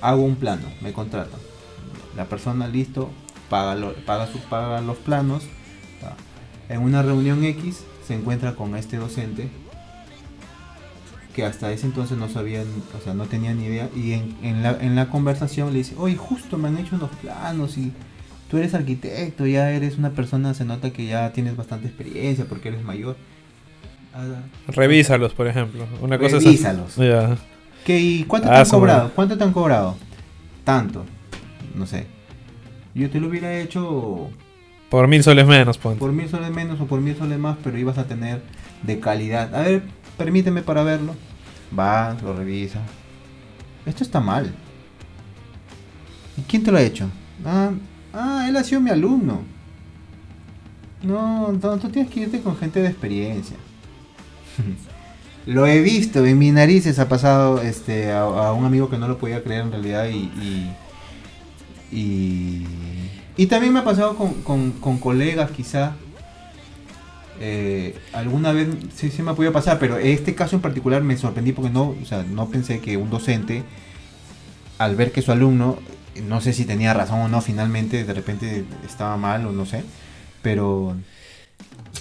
hago 0.01 0.21
un 0.23 0.35
plano, 0.35 0.63
me 0.81 0.93
contratan. 0.93 1.39
La 2.15 2.25
persona, 2.25 2.67
listo, 2.67 3.09
paga, 3.49 3.75
lo- 3.75 3.93
paga, 4.05 4.27
su, 4.27 4.39
paga 4.39 4.81
los 4.81 4.97
planos. 4.97 5.43
En 6.69 6.81
una 6.81 7.01
reunión 7.01 7.43
X 7.43 7.83
se 8.05 8.15
encuentra 8.15 8.55
con 8.55 8.75
este 8.75 8.97
docente 8.97 9.49
que 11.33 11.45
hasta 11.45 11.71
ese 11.71 11.85
entonces 11.85 12.17
no 12.17 12.29
sabían, 12.29 12.65
o 12.99 13.03
sea, 13.03 13.13
no 13.13 13.25
tenía 13.25 13.53
ni 13.53 13.65
idea. 13.65 13.89
Y 13.95 14.13
en, 14.13 14.35
en 14.41 14.63
la, 14.63 14.71
en 14.81 14.95
la 14.95 15.07
conversación 15.09 15.71
le 15.71 15.79
dice, 15.79 15.93
oye, 15.97 16.15
justo 16.15 16.57
me 16.57 16.67
han 16.67 16.77
hecho 16.79 16.95
unos 16.95 17.11
planos 17.21 17.77
y 17.77 17.91
tú 18.49 18.57
eres 18.57 18.73
arquitecto, 18.73 19.45
ya 19.45 19.69
eres 19.71 19.97
una 19.99 20.09
persona, 20.11 20.55
se 20.55 20.65
nota 20.65 20.91
que 20.91 21.05
ya 21.05 21.31
tienes 21.33 21.55
bastante 21.55 21.87
experiencia 21.87 22.45
porque 22.45 22.69
eres 22.69 22.83
mayor. 22.83 23.15
Ah, 24.15 24.25
Revísalos, 24.69 25.33
por 25.35 25.45
ejemplo. 25.47 25.85
Una 26.01 26.17
cosa 26.17 26.37
es- 26.37 26.43
Revísalos. 26.43 26.95
Ya. 26.95 27.37
¿Qué, 27.85 27.99
¿Y 27.99 28.23
cuánto 28.23 28.49
Ah, 28.49 28.53
te 28.55 28.59
han 28.61 28.69
cobrado? 28.69 29.11
¿Cuánto 29.13 29.37
te 29.37 29.43
han 29.43 29.53
cobrado? 29.53 29.95
Tanto. 30.63 31.05
No 31.75 31.85
sé. 31.85 32.07
Yo 32.95 33.11
te 33.11 33.19
lo 33.19 33.27
hubiera 33.27 33.59
hecho 33.59 34.29
Por 34.89 35.07
mil 35.07 35.23
soles 35.23 35.45
menos, 35.45 35.77
ponte. 35.77 35.99
por 35.99 36.11
mil 36.11 36.29
soles 36.29 36.51
menos 36.51 36.79
o 36.79 36.85
por 36.85 37.01
mil 37.01 37.15
soles 37.15 37.37
más, 37.37 37.57
pero 37.63 37.77
ibas 37.77 37.97
a 37.97 38.07
tener 38.07 38.41
de 38.83 38.99
calidad. 38.99 39.53
A 39.53 39.61
ver, 39.61 39.83
permíteme 40.17 40.61
para 40.61 40.83
verlo. 40.83 41.13
Va, 41.77 42.15
lo 42.23 42.33
revisa. 42.33 42.79
Esto 43.85 44.03
está 44.03 44.19
mal. 44.19 44.53
¿Y 46.37 46.41
quién 46.41 46.63
te 46.63 46.71
lo 46.71 46.77
ha 46.77 46.81
hecho? 46.81 47.09
Ah, 47.45 47.71
ah, 48.13 48.45
él 48.47 48.55
ha 48.55 48.63
sido 48.63 48.79
mi 48.79 48.89
alumno. 48.89 49.41
No, 51.03 51.51
no, 51.51 51.77
tú 51.77 51.89
tienes 51.89 52.11
que 52.11 52.21
irte 52.21 52.41
con 52.41 52.55
gente 52.55 52.81
de 52.81 52.87
experiencia. 52.87 53.57
lo 55.45 55.67
he 55.67 55.81
visto, 55.81 56.25
en 56.25 56.37
mi 56.37 56.51
narices 56.51 56.99
ha 56.99 57.09
pasado 57.09 57.61
este, 57.61 58.11
a, 58.11 58.51
un 58.53 58.65
amigo 58.65 58.89
que 58.89 58.97
no 58.97 59.07
lo 59.07 59.17
podía 59.17 59.43
creer 59.43 59.61
en 59.63 59.71
realidad 59.71 60.07
y 60.09 60.71
y, 61.91 62.65
y 63.37 63.47
también 63.47 63.73
me 63.73 63.79
ha 63.79 63.83
pasado 63.83 64.15
con, 64.17 64.33
con- 64.43 64.71
con 64.73 64.97
colegas 64.99 65.51
quizá 65.51 65.95
Eh, 67.39 67.95
alguna 68.13 68.51
vez 68.51 68.67
sí 68.95 69.11
se 69.11 69.21
me 69.21 69.31
ha 69.31 69.35
podido 69.35 69.53
pasar, 69.53 69.77
pero 69.79 69.97
este 69.97 70.33
caso 70.33 70.55
en 70.55 70.61
particular 70.61 71.03
me 71.03 71.17
sorprendí 71.17 71.51
porque 71.51 71.69
no, 71.69 71.95
o 72.01 72.05
sea, 72.05 72.23
no 72.23 72.49
pensé 72.49 72.79
que 72.81 72.97
un 72.97 73.09
docente, 73.11 73.63
al 74.77 74.95
ver 74.95 75.11
que 75.11 75.21
su 75.21 75.31
alumno, 75.31 75.79
no 76.27 76.41
sé 76.41 76.53
si 76.53 76.65
tenía 76.65 76.93
razón 76.93 77.19
o 77.21 77.27
no, 77.27 77.41
finalmente 77.41 78.03
de 78.03 78.13
repente 78.13 78.65
estaba 78.85 79.17
mal 79.17 79.45
o 79.45 79.51
no 79.51 79.65
sé, 79.65 79.83
pero... 80.41 80.95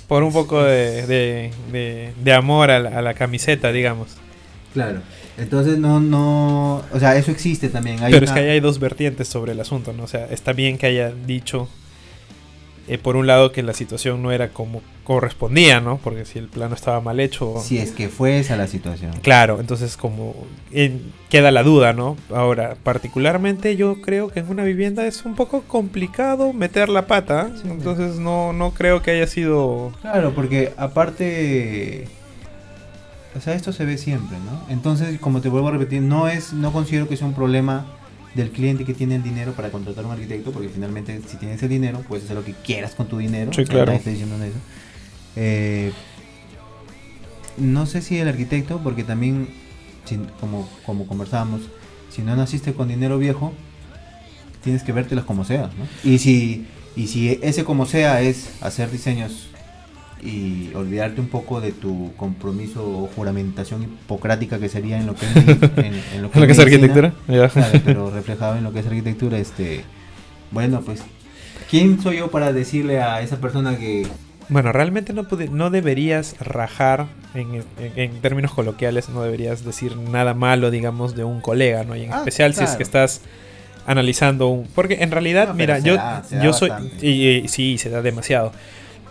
Por 0.08 0.22
un 0.22 0.32
poco 0.32 0.62
de, 0.62 1.06
de, 1.06 2.12
de, 2.22 2.32
amor 2.32 2.70
a 2.70 2.78
la, 2.78 2.98
a 2.98 3.02
la, 3.02 3.14
camiseta, 3.14 3.72
digamos. 3.72 4.18
Claro. 4.72 5.00
Entonces 5.38 5.78
no, 5.78 6.00
no, 6.00 6.82
o 6.92 6.98
sea, 6.98 7.16
eso 7.16 7.30
existe 7.30 7.68
también. 7.68 7.98
Pero 8.00 8.24
es 8.24 8.32
que 8.32 8.40
ahí 8.40 8.48
hay 8.48 8.60
dos 8.60 8.78
vertientes 8.78 9.28
sobre 9.28 9.52
el 9.52 9.60
asunto, 9.60 9.92
¿no? 9.92 10.04
O 10.04 10.08
sea, 10.08 10.26
está 10.26 10.52
bien 10.52 10.78
que 10.78 10.86
haya 10.86 11.10
dicho 11.10 11.68
eh, 12.88 12.98
por 12.98 13.16
un 13.16 13.26
lado 13.26 13.50
que 13.50 13.64
la 13.64 13.72
situación 13.72 14.22
no 14.22 14.30
era 14.30 14.50
como 14.50 14.80
correspondía, 15.02 15.80
¿no? 15.80 15.98
Porque 15.98 16.24
si 16.24 16.38
el 16.38 16.46
plano 16.46 16.74
estaba 16.74 17.00
mal 17.00 17.18
hecho... 17.18 17.54
Si 17.60 17.78
es 17.78 17.90
que 17.90 18.08
fue 18.08 18.38
esa 18.38 18.56
la 18.56 18.68
situación. 18.68 19.12
Claro, 19.22 19.58
entonces 19.58 19.96
como 19.96 20.34
eh, 20.72 21.00
queda 21.28 21.50
la 21.50 21.64
duda, 21.64 21.92
¿no? 21.92 22.16
Ahora, 22.32 22.76
particularmente 22.80 23.76
yo 23.76 24.00
creo 24.02 24.28
que 24.28 24.40
en 24.40 24.48
una 24.48 24.62
vivienda 24.62 25.04
es 25.06 25.24
un 25.24 25.34
poco 25.34 25.62
complicado 25.62 26.52
meter 26.52 26.88
la 26.88 27.06
pata, 27.06 27.50
entonces 27.64 28.16
no, 28.16 28.52
no 28.52 28.70
creo 28.72 29.02
que 29.02 29.10
haya 29.12 29.26
sido... 29.26 29.92
Claro, 30.00 30.32
porque 30.34 30.72
aparte... 30.76 32.08
O 33.36 33.40
sea, 33.40 33.54
esto 33.54 33.72
se 33.72 33.84
ve 33.84 33.98
siempre, 33.98 34.38
¿no? 34.38 34.72
Entonces, 34.72 35.20
como 35.20 35.40
te 35.40 35.48
vuelvo 35.48 35.68
a 35.68 35.72
repetir, 35.72 36.00
no 36.00 36.28
es, 36.28 36.52
no 36.52 36.72
considero 36.72 37.08
que 37.08 37.16
sea 37.16 37.26
un 37.26 37.34
problema 37.34 37.86
del 38.34 38.50
cliente 38.50 38.84
que 38.84 38.94
tiene 38.94 39.16
el 39.16 39.22
dinero 39.22 39.52
para 39.52 39.70
contratar 39.70 40.04
a 40.04 40.08
un 40.08 40.12
arquitecto, 40.14 40.52
porque 40.52 40.68
finalmente 40.68 41.20
si 41.26 41.36
tienes 41.36 41.62
el 41.62 41.68
dinero, 41.68 42.02
puedes 42.06 42.24
hacer 42.24 42.36
lo 42.36 42.44
que 42.44 42.52
quieras 42.52 42.94
con 42.94 43.08
tu 43.08 43.18
dinero. 43.18 43.52
Sí, 43.52 43.64
claro. 43.64 43.92
Eh, 45.36 45.92
no 47.58 47.86
sé 47.86 48.02
si 48.02 48.18
el 48.18 48.28
arquitecto, 48.28 48.80
porque 48.82 49.04
también, 49.04 49.48
como, 50.40 50.68
como 50.84 51.06
conversábamos, 51.06 51.62
si 52.10 52.22
no 52.22 52.36
naciste 52.36 52.72
con 52.72 52.88
dinero 52.88 53.18
viejo, 53.18 53.52
tienes 54.62 54.82
que 54.82 54.92
vértelas 54.92 55.24
como 55.24 55.44
sea, 55.44 55.70
¿no? 55.78 56.10
Y 56.10 56.18
si, 56.18 56.66
y 56.94 57.06
si 57.08 57.38
ese 57.42 57.64
como 57.64 57.86
sea 57.86 58.22
es 58.22 58.50
hacer 58.62 58.90
diseños 58.90 59.48
y 60.22 60.72
olvidarte 60.74 61.20
un 61.20 61.28
poco 61.28 61.60
de 61.60 61.72
tu 61.72 62.12
compromiso 62.16 62.82
o 62.82 63.06
juramentación 63.14 63.82
hipocrática 63.82 64.58
que 64.58 64.68
sería 64.68 64.98
en 64.98 65.06
lo 65.06 65.14
que 65.14 65.26
es, 65.26 65.36
en, 66.14 66.22
lo 66.22 66.30
que, 66.30 66.50
es 66.50 66.58
arquitectura 66.58 67.12
pero 67.84 68.10
reflejado 68.10 68.56
en 68.56 68.64
lo 68.64 68.72
que 68.72 68.80
es 68.80 68.86
arquitectura 68.86 69.38
este 69.38 69.84
bueno 70.50 70.80
pues 70.80 71.02
quién 71.70 72.00
soy 72.00 72.18
yo 72.18 72.30
para 72.30 72.52
decirle 72.52 73.00
a 73.02 73.20
esa 73.20 73.36
persona 73.36 73.76
que 73.76 74.06
bueno 74.48 74.72
realmente 74.72 75.12
no 75.12 75.26
no 75.50 75.70
deberías 75.70 76.36
rajar 76.40 77.06
en, 77.34 77.62
en, 77.78 78.20
términos 78.20 78.52
coloquiales 78.52 79.10
no 79.10 79.22
deberías 79.22 79.64
decir 79.64 79.96
nada 79.96 80.32
malo 80.32 80.70
digamos 80.70 81.14
de 81.14 81.24
un 81.24 81.40
colega 81.42 81.84
no 81.84 81.94
y 81.94 82.04
en 82.04 82.12
ah, 82.12 82.18
especial 82.18 82.54
si 82.54 82.64
es 82.64 82.70
que 82.76 82.82
estás 82.82 83.20
analizando 83.86 84.48
un 84.48 84.66
porque 84.74 85.02
en 85.02 85.10
realidad 85.10 85.54
mira 85.54 85.78
yo 85.78 85.98
yo 86.42 86.52
soy 86.54 86.70
y, 87.02 87.46
sí 87.48 87.76
se 87.76 87.90
da 87.90 88.00
demasiado 88.00 88.52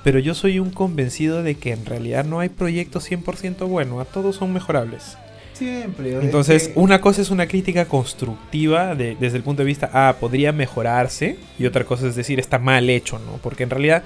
pero 0.05 0.19
yo 0.19 0.35
soy 0.35 0.59
un 0.59 0.69
convencido 0.69 1.41
de 1.41 1.55
que 1.55 1.71
en 1.71 1.83
realidad 1.83 2.23
no 2.25 2.39
hay 2.39 2.49
proyectos 2.49 3.09
100% 3.09 3.67
buenos, 3.67 3.99
a 3.99 4.05
todos 4.05 4.35
son 4.35 4.53
mejorables. 4.53 5.17
Siempre. 5.53 6.13
Entonces, 6.21 6.69
una 6.75 7.01
cosa 7.01 7.23
es 7.23 7.31
una 7.31 7.47
crítica 7.47 7.85
constructiva 7.85 8.93
desde 8.93 9.35
el 9.35 9.41
punto 9.41 9.63
de 9.63 9.65
vista, 9.65 9.89
ah, 9.93 10.17
podría 10.19 10.51
mejorarse, 10.51 11.39
y 11.57 11.65
otra 11.65 11.85
cosa 11.85 12.07
es 12.07 12.15
decir, 12.15 12.39
está 12.39 12.59
mal 12.59 12.87
hecho, 12.87 13.17
¿no? 13.17 13.39
Porque 13.41 13.63
en 13.63 13.71
realidad, 13.71 14.03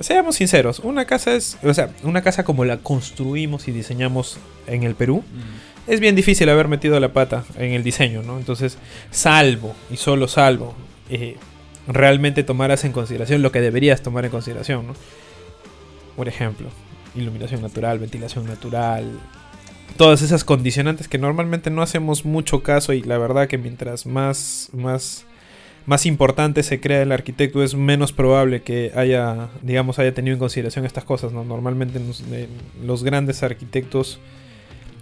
seamos 0.00 0.34
sinceros, 0.34 0.80
una 0.80 1.04
casa 1.04 1.36
es, 1.36 1.56
o 1.62 1.72
sea, 1.72 1.90
una 2.02 2.22
casa 2.22 2.42
como 2.42 2.64
la 2.64 2.78
construimos 2.78 3.68
y 3.68 3.70
diseñamos 3.70 4.38
en 4.66 4.82
el 4.82 4.96
Perú, 4.96 5.18
mm. 5.18 5.90
es 5.92 6.00
bien 6.00 6.16
difícil 6.16 6.48
haber 6.48 6.66
metido 6.66 6.98
la 6.98 7.12
pata 7.12 7.44
en 7.56 7.74
el 7.74 7.84
diseño, 7.84 8.24
¿no? 8.24 8.38
Entonces, 8.38 8.76
salvo, 9.12 9.76
y 9.88 9.98
solo 9.98 10.26
salvo, 10.26 10.74
eh, 11.10 11.36
realmente 11.86 12.42
tomaras 12.42 12.84
en 12.84 12.92
consideración 12.92 13.42
lo 13.42 13.52
que 13.52 13.60
deberías 13.60 14.02
tomar 14.02 14.24
en 14.24 14.30
consideración. 14.30 14.86
Por 16.16 16.28
ejemplo, 16.28 16.68
iluminación 17.14 17.62
natural, 17.62 17.98
ventilación 17.98 18.46
natural, 18.46 19.20
todas 19.96 20.22
esas 20.22 20.44
condicionantes 20.44 21.08
que 21.08 21.18
normalmente 21.18 21.70
no 21.70 21.82
hacemos 21.82 22.24
mucho 22.24 22.62
caso 22.62 22.92
y 22.92 23.02
la 23.02 23.18
verdad 23.18 23.48
que 23.48 23.58
mientras 23.58 24.06
más 24.06 24.70
más 24.72 25.24
más 25.84 26.06
importante 26.06 26.62
se 26.62 26.80
crea 26.80 27.02
el 27.02 27.12
arquitecto 27.12 27.62
es 27.62 27.74
menos 27.74 28.12
probable 28.12 28.62
que 28.62 28.92
haya 28.94 29.48
digamos 29.62 29.98
haya 29.98 30.14
tenido 30.14 30.34
en 30.34 30.38
consideración 30.38 30.86
estas 30.86 31.04
cosas, 31.04 31.32
¿no? 31.32 31.44
Normalmente 31.44 32.00
los 32.84 33.02
grandes 33.02 33.42
arquitectos 33.42 34.20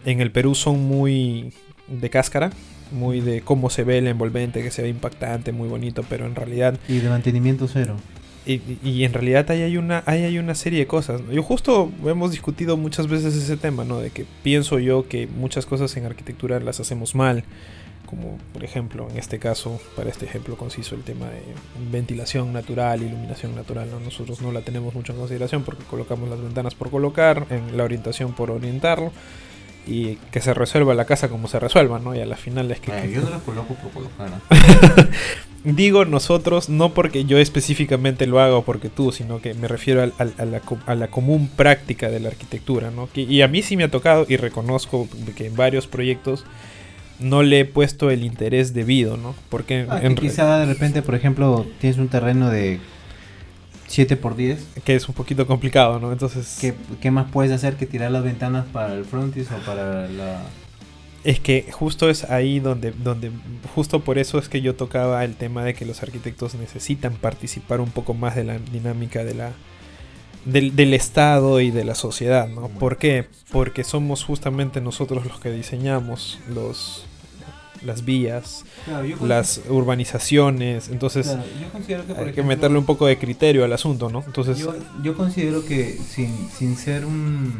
en 0.04 0.20
el 0.20 0.30
Perú 0.30 0.54
son 0.54 0.82
muy 0.82 1.52
de 1.86 2.08
cáscara, 2.08 2.50
muy 2.92 3.20
de 3.20 3.40
cómo 3.42 3.70
se 3.70 3.84
ve 3.84 3.98
el 3.98 4.06
envolvente, 4.06 4.62
que 4.62 4.70
se 4.70 4.82
ve 4.82 4.88
impactante, 4.88 5.52
muy 5.52 5.68
bonito, 5.68 6.04
pero 6.08 6.26
en 6.26 6.34
realidad... 6.34 6.78
Y 6.88 6.98
de 6.98 7.08
mantenimiento 7.08 7.68
cero. 7.68 7.96
Y, 8.46 9.04
en 9.04 9.12
realidad 9.12 9.48
ahí 9.50 9.62
hay, 9.62 9.76
una, 9.76 10.02
ahí 10.06 10.24
hay 10.24 10.38
una 10.38 10.54
serie 10.54 10.80
de 10.80 10.86
cosas. 10.86 11.20
Yo 11.30 11.42
justo 11.42 11.92
hemos 12.04 12.30
discutido 12.30 12.76
muchas 12.76 13.06
veces 13.06 13.34
ese 13.34 13.56
tema, 13.56 13.84
¿no? 13.84 13.98
De 14.00 14.10
que 14.10 14.24
pienso 14.42 14.78
yo 14.78 15.06
que 15.06 15.26
muchas 15.26 15.66
cosas 15.66 15.96
en 15.96 16.06
arquitectura 16.06 16.58
las 16.58 16.80
hacemos 16.80 17.14
mal. 17.14 17.44
Como 18.06 18.38
por 18.52 18.64
ejemplo, 18.64 19.08
en 19.08 19.18
este 19.18 19.38
caso, 19.38 19.78
para 19.94 20.10
este 20.10 20.24
ejemplo 20.24 20.56
conciso, 20.56 20.96
el 20.96 21.02
tema 21.02 21.26
de 21.26 21.42
ventilación 21.92 22.52
natural, 22.52 23.02
iluminación 23.02 23.54
natural. 23.54 23.88
¿no? 23.90 24.00
Nosotros 24.00 24.40
no 24.40 24.50
la 24.50 24.62
tenemos 24.62 24.94
mucho 24.94 25.12
en 25.12 25.18
consideración 25.18 25.62
porque 25.62 25.84
colocamos 25.84 26.28
las 26.28 26.40
ventanas 26.40 26.74
por 26.74 26.90
colocar, 26.90 27.46
en 27.50 27.76
la 27.76 27.84
orientación 27.84 28.32
por 28.32 28.50
orientarlo 28.50 29.12
y 29.86 30.16
que 30.30 30.40
se 30.40 30.54
resuelva 30.54 30.94
la 30.94 31.04
casa 31.04 31.28
como 31.28 31.48
se 31.48 31.58
resuelva, 31.58 31.98
¿no? 31.98 32.14
Y 32.14 32.20
a 32.20 32.26
la 32.26 32.36
final 32.36 32.70
es 32.70 32.80
que... 32.80 32.90
yo 33.12 33.22
no 33.22 33.30
las 33.30 33.42
coloco 33.42 33.74
por 33.74 33.92
colocar. 33.92 34.30
Digo 35.64 36.04
nosotros, 36.06 36.68
no 36.68 36.94
porque 36.94 37.24
yo 37.24 37.38
específicamente 37.38 38.26
lo 38.26 38.40
haga 38.40 38.56
o 38.56 38.64
porque 38.64 38.88
tú, 38.88 39.12
sino 39.12 39.40
que 39.40 39.52
me 39.54 39.68
refiero 39.68 40.02
a, 40.02 40.06
la, 40.06 40.62
a, 40.86 40.94
la, 40.94 41.08
común 41.08 41.50
práctica 41.54 42.08
de 42.08 42.20
la 42.20 42.28
arquitectura, 42.28 42.90
¿no? 42.90 43.10
y 43.14 43.42
a 43.42 43.48
mí 43.48 43.60
sí 43.60 43.76
me 43.76 43.84
ha 43.84 43.90
tocado 43.90 44.24
y 44.26 44.36
reconozco 44.36 45.06
que 45.36 45.46
en 45.46 45.56
varios 45.56 45.86
proyectos 45.86 46.46
no 47.20 47.42
le 47.42 47.60
he 47.60 47.64
puesto 47.64 48.10
el 48.10 48.24
interés 48.24 48.72
debido, 48.74 49.16
¿no? 49.16 49.34
Porque 49.48 49.86
ah, 49.88 50.00
en 50.02 50.14
quizá 50.14 50.58
de 50.58 50.66
repente, 50.66 51.02
por 51.02 51.14
ejemplo, 51.14 51.66
tienes 51.80 51.98
un 51.98 52.08
terreno 52.08 52.50
de 52.50 52.80
7 53.90 54.16
por 54.16 54.36
10 54.36 54.68
Que 54.84 54.94
es 54.94 55.08
un 55.08 55.16
poquito 55.16 55.46
complicado, 55.48 55.98
¿no? 55.98 56.12
Entonces... 56.12 56.58
¿Qué, 56.60 56.74
¿Qué, 57.00 57.10
más 57.10 57.30
puedes 57.30 57.50
hacer 57.50 57.74
que 57.74 57.86
tirar 57.86 58.12
las 58.12 58.22
ventanas 58.22 58.64
para 58.72 58.94
el 58.94 59.04
frontis 59.04 59.48
o 59.50 59.58
para 59.66 60.06
la...? 60.08 60.42
Es 61.24 61.40
que 61.40 61.66
justo 61.72 62.08
es 62.08 62.24
ahí 62.24 62.60
donde, 62.60 62.92
donde, 62.92 63.30
justo 63.74 64.00
por 64.00 64.16
eso 64.16 64.38
es 64.38 64.48
que 64.48 64.62
yo 64.62 64.76
tocaba 64.76 65.24
el 65.24 65.34
tema 65.34 65.64
de 65.64 65.74
que 65.74 65.84
los 65.84 66.02
arquitectos 66.02 66.54
necesitan 66.54 67.14
participar 67.14 67.80
un 67.80 67.90
poco 67.90 68.14
más 68.14 68.36
de 68.36 68.44
la 68.44 68.58
dinámica 68.58 69.24
de 69.24 69.34
la, 69.34 69.52
del, 70.44 70.74
del 70.76 70.94
Estado 70.94 71.60
y 71.60 71.72
de 71.72 71.84
la 71.84 71.94
sociedad, 71.94 72.48
¿no? 72.48 72.68
¿Por 72.68 72.96
qué? 72.96 73.26
Porque 73.50 73.84
somos 73.84 74.24
justamente 74.24 74.80
nosotros 74.80 75.26
los 75.26 75.40
que 75.40 75.50
diseñamos 75.50 76.38
los, 76.48 77.04
las 77.82 78.04
vías, 78.04 78.64
las 79.22 79.60
urbanizaciones, 79.68 80.88
entonces 80.88 81.36
hay 82.16 82.32
que 82.32 82.42
meterle 82.42 82.78
un 82.78 82.84
poco 82.84 83.06
de 83.06 83.18
criterio 83.18 83.64
al 83.64 83.72
asunto, 83.72 84.10
¿no? 84.10 84.22
Entonces 84.26 84.58
yo, 85.02 85.16
considero 85.16 85.64
que 85.64 85.96
sin, 85.96 86.48
sin 86.50 86.76
ser 86.76 87.04
un, 87.04 87.54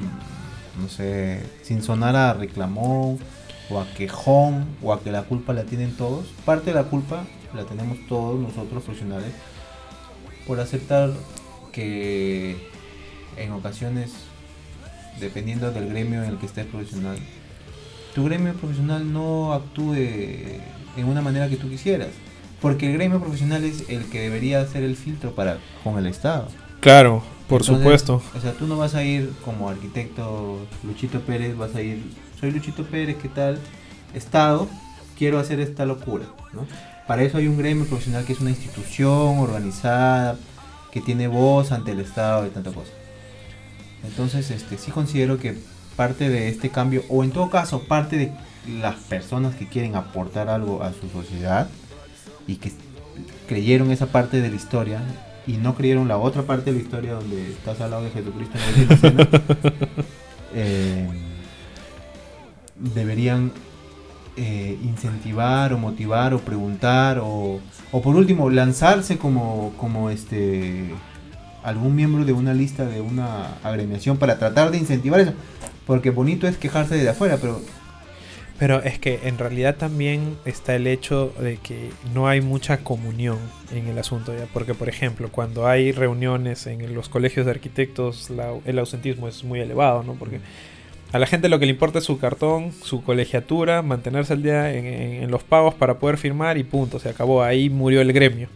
no 0.80 0.88
sé, 0.88 1.40
sin 1.62 1.82
sonar 1.82 2.16
a 2.16 2.34
reclamón 2.34 3.18
o 3.70 3.80
a 3.80 3.86
quejón 3.94 4.66
o 4.82 4.92
a 4.92 5.00
que 5.00 5.10
la 5.10 5.22
culpa 5.22 5.52
la 5.52 5.64
tienen 5.64 5.96
todos, 5.96 6.26
parte 6.44 6.70
de 6.70 6.74
la 6.74 6.84
culpa 6.84 7.24
la 7.54 7.64
tenemos 7.64 7.98
todos 8.08 8.38
nosotros 8.38 8.82
profesionales 8.82 9.32
por 10.46 10.60
aceptar 10.60 11.10
que 11.72 12.56
en 13.36 13.52
ocasiones, 13.52 14.12
dependiendo 15.20 15.70
del 15.70 15.88
gremio 15.88 16.22
en 16.22 16.30
el 16.30 16.38
que 16.38 16.46
estés 16.46 16.66
profesional, 16.66 17.18
tu 18.20 18.26
gremio 18.26 18.52
profesional 18.52 19.10
no 19.10 19.54
actúe 19.54 19.94
en 19.94 21.06
una 21.06 21.22
manera 21.22 21.48
que 21.48 21.56
tú 21.56 21.70
quisieras. 21.70 22.10
Porque 22.60 22.86
el 22.88 22.92
gremio 22.92 23.18
profesional 23.18 23.64
es 23.64 23.88
el 23.88 24.04
que 24.10 24.20
debería 24.20 24.60
hacer 24.60 24.82
el 24.82 24.94
filtro 24.94 25.34
para 25.34 25.56
con 25.82 25.98
el 25.98 26.06
Estado. 26.06 26.48
Claro, 26.80 27.22
por 27.48 27.64
supuesto. 27.64 28.22
O 28.36 28.40
sea, 28.40 28.52
tú 28.52 28.66
no 28.66 28.76
vas 28.76 28.94
a 28.94 29.02
ir 29.04 29.32
como 29.42 29.70
arquitecto 29.70 30.58
Luchito 30.84 31.20
Pérez, 31.20 31.56
vas 31.56 31.74
a 31.74 31.80
ir, 31.80 32.02
soy 32.38 32.50
Luchito 32.50 32.84
Pérez, 32.84 33.16
¿qué 33.16 33.30
tal? 33.30 33.58
Estado, 34.12 34.68
quiero 35.16 35.38
hacer 35.38 35.58
esta 35.58 35.86
locura, 35.86 36.26
¿no? 36.52 36.66
Para 37.06 37.22
eso 37.22 37.38
hay 37.38 37.48
un 37.48 37.56
gremio 37.56 37.86
profesional 37.86 38.26
que 38.26 38.34
es 38.34 38.40
una 38.40 38.50
institución 38.50 39.38
organizada, 39.38 40.36
que 40.92 41.00
tiene 41.00 41.26
voz 41.26 41.72
ante 41.72 41.92
el 41.92 42.00
Estado 42.00 42.46
y 42.46 42.50
tanta 42.50 42.70
cosa. 42.70 42.92
Entonces, 44.04 44.50
este, 44.50 44.76
sí 44.76 44.90
considero 44.90 45.38
que 45.38 45.56
parte 46.00 46.30
de 46.30 46.48
este 46.48 46.70
cambio, 46.70 47.04
o 47.10 47.24
en 47.24 47.30
todo 47.30 47.50
caso, 47.50 47.82
parte 47.82 48.16
de 48.16 48.32
las 48.80 48.94
personas 48.94 49.54
que 49.54 49.68
quieren 49.68 49.96
aportar 49.96 50.48
algo 50.48 50.82
a 50.82 50.94
su 50.94 51.10
sociedad 51.10 51.68
y 52.46 52.56
que 52.56 52.72
creyeron 53.46 53.90
esa 53.90 54.06
parte 54.06 54.40
de 54.40 54.48
la 54.48 54.56
historia 54.56 55.02
y 55.46 55.58
no 55.58 55.74
creyeron 55.74 56.08
la 56.08 56.16
otra 56.16 56.44
parte 56.44 56.72
de 56.72 56.78
la 56.78 56.82
historia 56.82 57.12
donde 57.12 57.50
estás 57.50 57.82
al 57.82 57.90
lado 57.90 58.04
de 58.04 58.10
Jesucristo 58.12 58.56
en 58.56 58.88
la 58.88 58.94
escena, 58.94 59.28
deberían 62.76 63.52
eh, 64.38 64.78
incentivar 64.82 65.74
o 65.74 65.78
motivar 65.78 66.32
o 66.32 66.38
preguntar 66.38 67.18
o, 67.18 67.60
o 67.92 68.00
por 68.00 68.16
último 68.16 68.48
lanzarse 68.48 69.18
como, 69.18 69.74
como 69.76 70.08
este 70.08 70.94
algún 71.62 71.94
miembro 71.94 72.24
de 72.24 72.32
una 72.32 72.54
lista 72.54 72.86
de 72.86 73.02
una 73.02 73.58
agremiación 73.62 74.16
para 74.16 74.38
tratar 74.38 74.70
de 74.70 74.78
incentivar 74.78 75.20
eso. 75.20 75.34
Porque 75.86 76.10
bonito 76.10 76.46
es 76.46 76.56
quejarse 76.56 76.96
desde 76.96 77.10
afuera, 77.10 77.38
pero... 77.40 77.60
Pero 78.58 78.82
es 78.82 78.98
que 78.98 79.20
en 79.24 79.38
realidad 79.38 79.76
también 79.76 80.36
está 80.44 80.76
el 80.76 80.86
hecho 80.86 81.32
de 81.40 81.56
que 81.56 81.88
no 82.12 82.28
hay 82.28 82.42
mucha 82.42 82.84
comunión 82.84 83.38
en 83.72 83.88
el 83.88 83.98
asunto 83.98 84.36
ya. 84.36 84.44
Porque 84.52 84.74
por 84.74 84.90
ejemplo, 84.90 85.30
cuando 85.32 85.66
hay 85.66 85.92
reuniones 85.92 86.66
en 86.66 86.94
los 86.94 87.08
colegios 87.08 87.46
de 87.46 87.52
arquitectos, 87.52 88.30
el 88.66 88.78
ausentismo 88.78 89.28
es 89.28 89.44
muy 89.44 89.60
elevado, 89.60 90.02
¿no? 90.02 90.12
Porque 90.12 90.40
a 91.12 91.18
la 91.18 91.26
gente 91.26 91.48
lo 91.48 91.58
que 91.58 91.64
le 91.64 91.72
importa 91.72 92.00
es 92.00 92.04
su 92.04 92.18
cartón, 92.18 92.72
su 92.82 93.02
colegiatura, 93.02 93.80
mantenerse 93.80 94.34
al 94.34 94.42
día 94.42 94.70
en 94.74 95.30
los 95.30 95.42
pagos 95.42 95.72
para 95.72 95.98
poder 95.98 96.18
firmar 96.18 96.58
y 96.58 96.62
punto, 96.62 96.98
se 96.98 97.08
acabó. 97.08 97.42
Ahí 97.42 97.70
murió 97.70 98.02
el 98.02 98.12
gremio. 98.12 98.48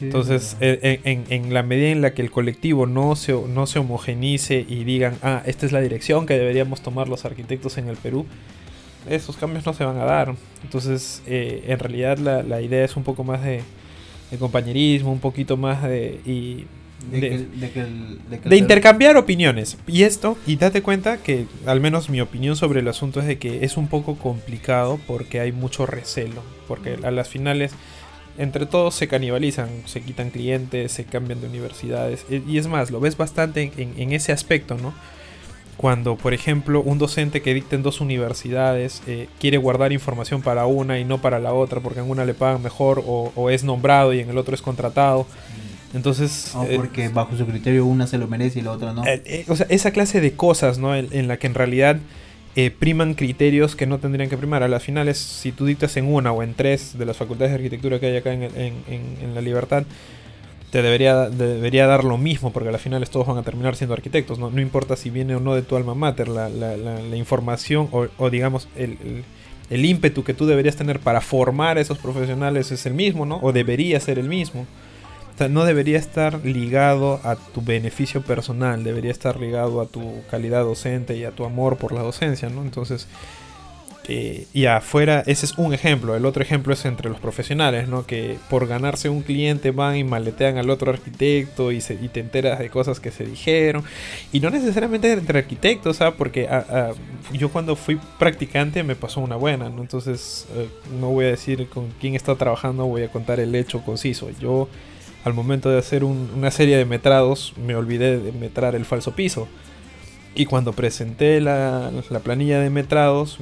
Entonces, 0.00 0.56
eh, 0.60 1.00
en, 1.04 1.52
la 1.52 1.62
medida 1.62 1.88
en 1.88 2.02
la 2.02 2.14
que 2.14 2.22
el 2.22 2.30
colectivo 2.30 2.86
no 2.86 3.16
se, 3.16 3.32
no 3.32 3.66
se 3.66 3.78
homogenice 3.78 4.64
y 4.68 4.84
digan, 4.84 5.16
ah, 5.22 5.42
esta 5.46 5.66
es 5.66 5.72
la 5.72 5.80
dirección 5.80 6.26
que 6.26 6.34
deberíamos 6.34 6.80
tomar 6.80 7.08
los 7.08 7.24
arquitectos 7.24 7.78
en 7.78 7.88
el 7.88 7.96
Perú, 7.96 8.26
esos 9.08 9.36
cambios 9.36 9.66
no 9.66 9.74
se 9.74 9.84
van 9.84 9.98
a 9.98 10.04
dar. 10.04 10.34
Entonces, 10.62 11.22
eh, 11.26 11.64
en 11.68 11.78
realidad 11.78 12.18
la, 12.18 12.60
idea 12.60 12.84
es 12.84 12.96
un 12.96 13.04
poco 13.04 13.24
más 13.24 13.42
de, 13.42 13.62
compañerismo, 14.38 15.12
un 15.12 15.20
poquito 15.20 15.56
más 15.56 15.82
de... 15.82 16.20
Y, 16.24 16.66
de, 17.10 18.56
intercambiar 18.56 19.18
opiniones. 19.18 19.76
Y 19.86 20.04
esto, 20.04 20.38
y 20.46 20.56
date 20.56 20.80
cuenta 20.80 21.18
que 21.18 21.44
al 21.66 21.80
menos 21.80 22.08
mi 22.08 22.22
opinión 22.22 22.56
sobre 22.56 22.80
el 22.80 22.88
asunto 22.88 23.20
es 23.20 23.26
de 23.26 23.36
que 23.36 23.62
es 23.64 23.76
un 23.76 23.88
poco 23.88 24.16
complicado 24.16 24.98
porque 25.06 25.40
hay 25.40 25.52
mucho 25.52 25.84
recelo. 25.84 26.42
Porque 26.66 26.96
a 27.02 27.10
las 27.10 27.28
finales 27.28 27.72
entre 28.38 28.66
todos 28.66 28.94
se 28.94 29.08
canibalizan, 29.08 29.68
se 29.86 30.00
quitan 30.00 30.30
clientes, 30.30 30.92
se 30.92 31.04
cambian 31.04 31.40
de 31.40 31.46
universidades. 31.46 32.26
E, 32.30 32.42
y 32.46 32.58
es 32.58 32.66
más, 32.66 32.90
lo 32.90 33.00
ves 33.00 33.16
bastante 33.16 33.72
en, 33.76 34.12
ese 34.12 34.32
aspecto, 34.32 34.76
¿no? 34.76 34.92
Cuando, 35.76 36.16
por 36.16 36.34
ejemplo, 36.34 36.82
un 36.82 36.98
docente 36.98 37.42
que 37.42 37.52
dicta 37.52 37.74
en 37.74 37.82
dos 37.82 38.00
universidades 38.00 39.02
eh, 39.06 39.28
quiere 39.40 39.56
guardar 39.56 39.92
información 39.92 40.40
para 40.40 40.66
una 40.66 40.98
y 41.00 41.04
no 41.04 41.20
para 41.20 41.40
la 41.40 41.52
otra, 41.52 41.80
porque 41.80 42.00
en 42.00 42.08
una 42.08 42.24
le 42.24 42.34
pagan 42.34 42.62
mejor 42.62 43.02
o, 43.06 43.50
es 43.50 43.64
nombrado 43.64 44.14
y 44.14 44.20
en 44.20 44.30
el 44.30 44.38
otro 44.38 44.54
es 44.54 44.62
contratado. 44.62 45.26
Entonces. 45.92 46.54
O 46.54 46.64
eh, 46.64 46.76
porque 46.76 47.08
bajo 47.08 47.36
su 47.36 47.46
criterio 47.46 47.86
una 47.86 48.06
se 48.06 48.18
lo 48.18 48.28
merece 48.28 48.60
y 48.60 48.62
la 48.62 48.72
otra 48.72 48.92
no. 48.92 49.04
Eh, 49.04 49.44
o 49.48 49.56
sea, 49.56 49.66
esa 49.68 49.90
clase 49.90 50.20
de 50.20 50.34
cosas, 50.34 50.78
¿no? 50.78 50.94
en 50.94 51.28
la 51.28 51.38
que 51.38 51.46
en 51.46 51.54
realidad 51.54 51.98
eh, 52.56 52.70
priman 52.70 53.14
criterios 53.14 53.74
que 53.74 53.86
no 53.86 53.98
tendrían 53.98 54.30
que 54.30 54.36
primar. 54.36 54.62
A 54.62 54.68
las 54.68 54.82
finales, 54.82 55.18
si 55.18 55.50
tú 55.50 55.66
dictas 55.66 55.96
en 55.96 56.12
una 56.12 56.32
o 56.32 56.42
en 56.42 56.54
tres 56.54 56.96
de 56.96 57.04
las 57.04 57.16
facultades 57.16 57.50
de 57.50 57.56
arquitectura 57.56 57.98
que 57.98 58.06
hay 58.06 58.16
acá 58.16 58.32
en, 58.32 59.34
La 59.34 59.40
Libertad, 59.40 59.84
te 60.70 60.82
debería, 60.82 61.28
debería 61.30 61.86
dar 61.86 62.04
lo 62.04 62.16
mismo, 62.16 62.52
porque 62.52 62.68
a 62.68 62.72
las 62.72 62.80
finales 62.80 63.10
todos 63.10 63.26
van 63.26 63.38
a 63.38 63.42
terminar 63.42 63.74
siendo 63.76 63.94
arquitectos. 63.94 64.38
No, 64.38 64.50
no 64.50 64.60
importa 64.60 64.96
si 64.96 65.10
viene 65.10 65.34
o 65.34 65.40
no 65.40 65.54
de 65.54 65.62
tu 65.62 65.76
alma 65.76 65.94
mater, 65.94 66.28
la, 66.28 67.16
información 67.16 67.88
o, 67.90 68.30
digamos 68.30 68.68
el, 68.76 69.24
el, 69.70 69.84
ímpetu 69.84 70.22
que 70.22 70.34
tú 70.34 70.46
deberías 70.46 70.76
tener 70.76 71.00
para 71.00 71.20
formar 71.20 71.78
a 71.78 71.80
esos 71.80 71.98
profesionales 71.98 72.70
es 72.70 72.86
el 72.86 72.94
mismo, 72.94 73.26
¿no? 73.26 73.38
O 73.42 73.52
debería 73.52 73.98
ser 73.98 74.18
el 74.18 74.28
mismo 74.28 74.66
no 75.48 75.64
debería 75.64 75.98
estar 75.98 76.44
ligado 76.44 77.20
a 77.24 77.36
tu 77.36 77.62
beneficio 77.62 78.22
personal, 78.22 78.84
debería 78.84 79.10
estar 79.10 79.40
ligado 79.40 79.80
a 79.80 79.86
tu 79.86 80.22
calidad 80.30 80.62
docente 80.62 81.16
y 81.16 81.24
a 81.24 81.32
tu 81.32 81.44
amor 81.44 81.76
por 81.76 81.92
la 81.92 82.02
docencia, 82.02 82.48
¿no? 82.48 82.62
Entonces, 82.62 83.08
eh, 84.06 84.46
y 84.52 84.66
afuera, 84.66 85.22
ese 85.26 85.46
es 85.46 85.56
un 85.56 85.72
ejemplo. 85.72 86.14
El 86.14 86.26
otro 86.26 86.42
ejemplo 86.42 86.74
es 86.74 86.84
entre 86.84 87.08
los 87.08 87.18
profesionales, 87.18 87.88
¿no? 87.88 88.06
Que 88.06 88.36
por 88.50 88.66
ganarse 88.66 89.08
un 89.08 89.22
cliente 89.22 89.70
van 89.70 89.96
y 89.96 90.04
maletean 90.04 90.58
al 90.58 90.68
otro 90.70 90.92
arquitecto 90.92 91.72
y, 91.72 91.80
se, 91.80 91.94
y 91.94 92.08
te 92.08 92.20
enteras 92.20 92.58
de 92.58 92.68
cosas 92.68 93.00
que 93.00 93.10
se 93.10 93.24
dijeron. 93.24 93.82
Y 94.32 94.40
no 94.40 94.50
necesariamente 94.50 95.10
entre 95.12 95.38
arquitectos, 95.38 95.96
¿sabes? 95.96 96.14
Porque 96.18 96.48
yo 97.32 97.48
cuando 97.48 97.76
fui 97.76 97.98
practicante 98.18 98.82
me 98.82 98.94
pasó 98.94 99.20
una 99.20 99.36
buena, 99.36 99.70
¿no? 99.70 99.80
Entonces, 99.80 100.46
eh, 100.54 100.68
no 101.00 101.10
voy 101.10 101.24
a 101.26 101.28
decir 101.28 101.68
con 101.68 101.88
quién 102.00 102.14
está 102.14 102.34
trabajando, 102.34 102.84
voy 102.86 103.02
a 103.02 103.08
contar 103.08 103.40
el 103.40 103.54
hecho 103.54 103.80
conciso. 103.82 104.28
Yo 104.38 104.68
al 105.24 105.32
momento 105.32 105.70
de 105.70 105.78
hacer 105.78 106.04
una 106.04 106.50
serie 106.50 106.76
de 106.76 106.84
metrados 106.84 107.54
me 107.56 107.74
olvidé 107.74 108.20
de 108.20 108.32
metrar 108.32 108.74
el 108.74 108.84
falso 108.84 109.12
piso. 109.12 109.48
Y 110.34 110.46
cuando 110.46 110.72
presenté 110.72 111.40
la, 111.40 111.90
planilla 112.22 112.60
de 112.60 112.68
metrados, 112.68 113.38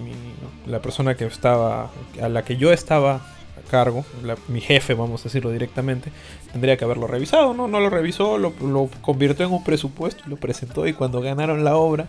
la 0.67 0.81
persona 0.81 1.17
que 1.17 1.25
estaba, 1.25 1.91
a 2.21 2.29
la 2.29 2.45
que 2.45 2.57
yo 2.57 2.73
estaba 2.73 3.15
a 3.15 3.71
cargo, 3.71 4.05
mi 4.49 4.61
jefe, 4.61 4.95
vamos 4.95 5.23
a 5.23 5.25
decirlo 5.25 5.51
directamente, 5.51 6.13
tendría 6.53 6.77
que 6.77 6.85
haberlo 6.85 7.07
revisado, 7.07 7.55
¿no? 7.55 7.67
No 7.67 7.81
lo 7.81 7.91
revisó, 7.91 8.39
lo, 8.39 8.53
convirtió 9.01 9.47
en 9.47 9.53
un 9.53 9.65
presupuesto 9.65 10.23
y 10.27 10.31
lo 10.31 10.37
presentó. 10.37 10.87
Y 10.87 10.93
cuando 10.93 11.21
ganaron 11.21 11.65
la 11.65 11.77
obra, 11.77 12.07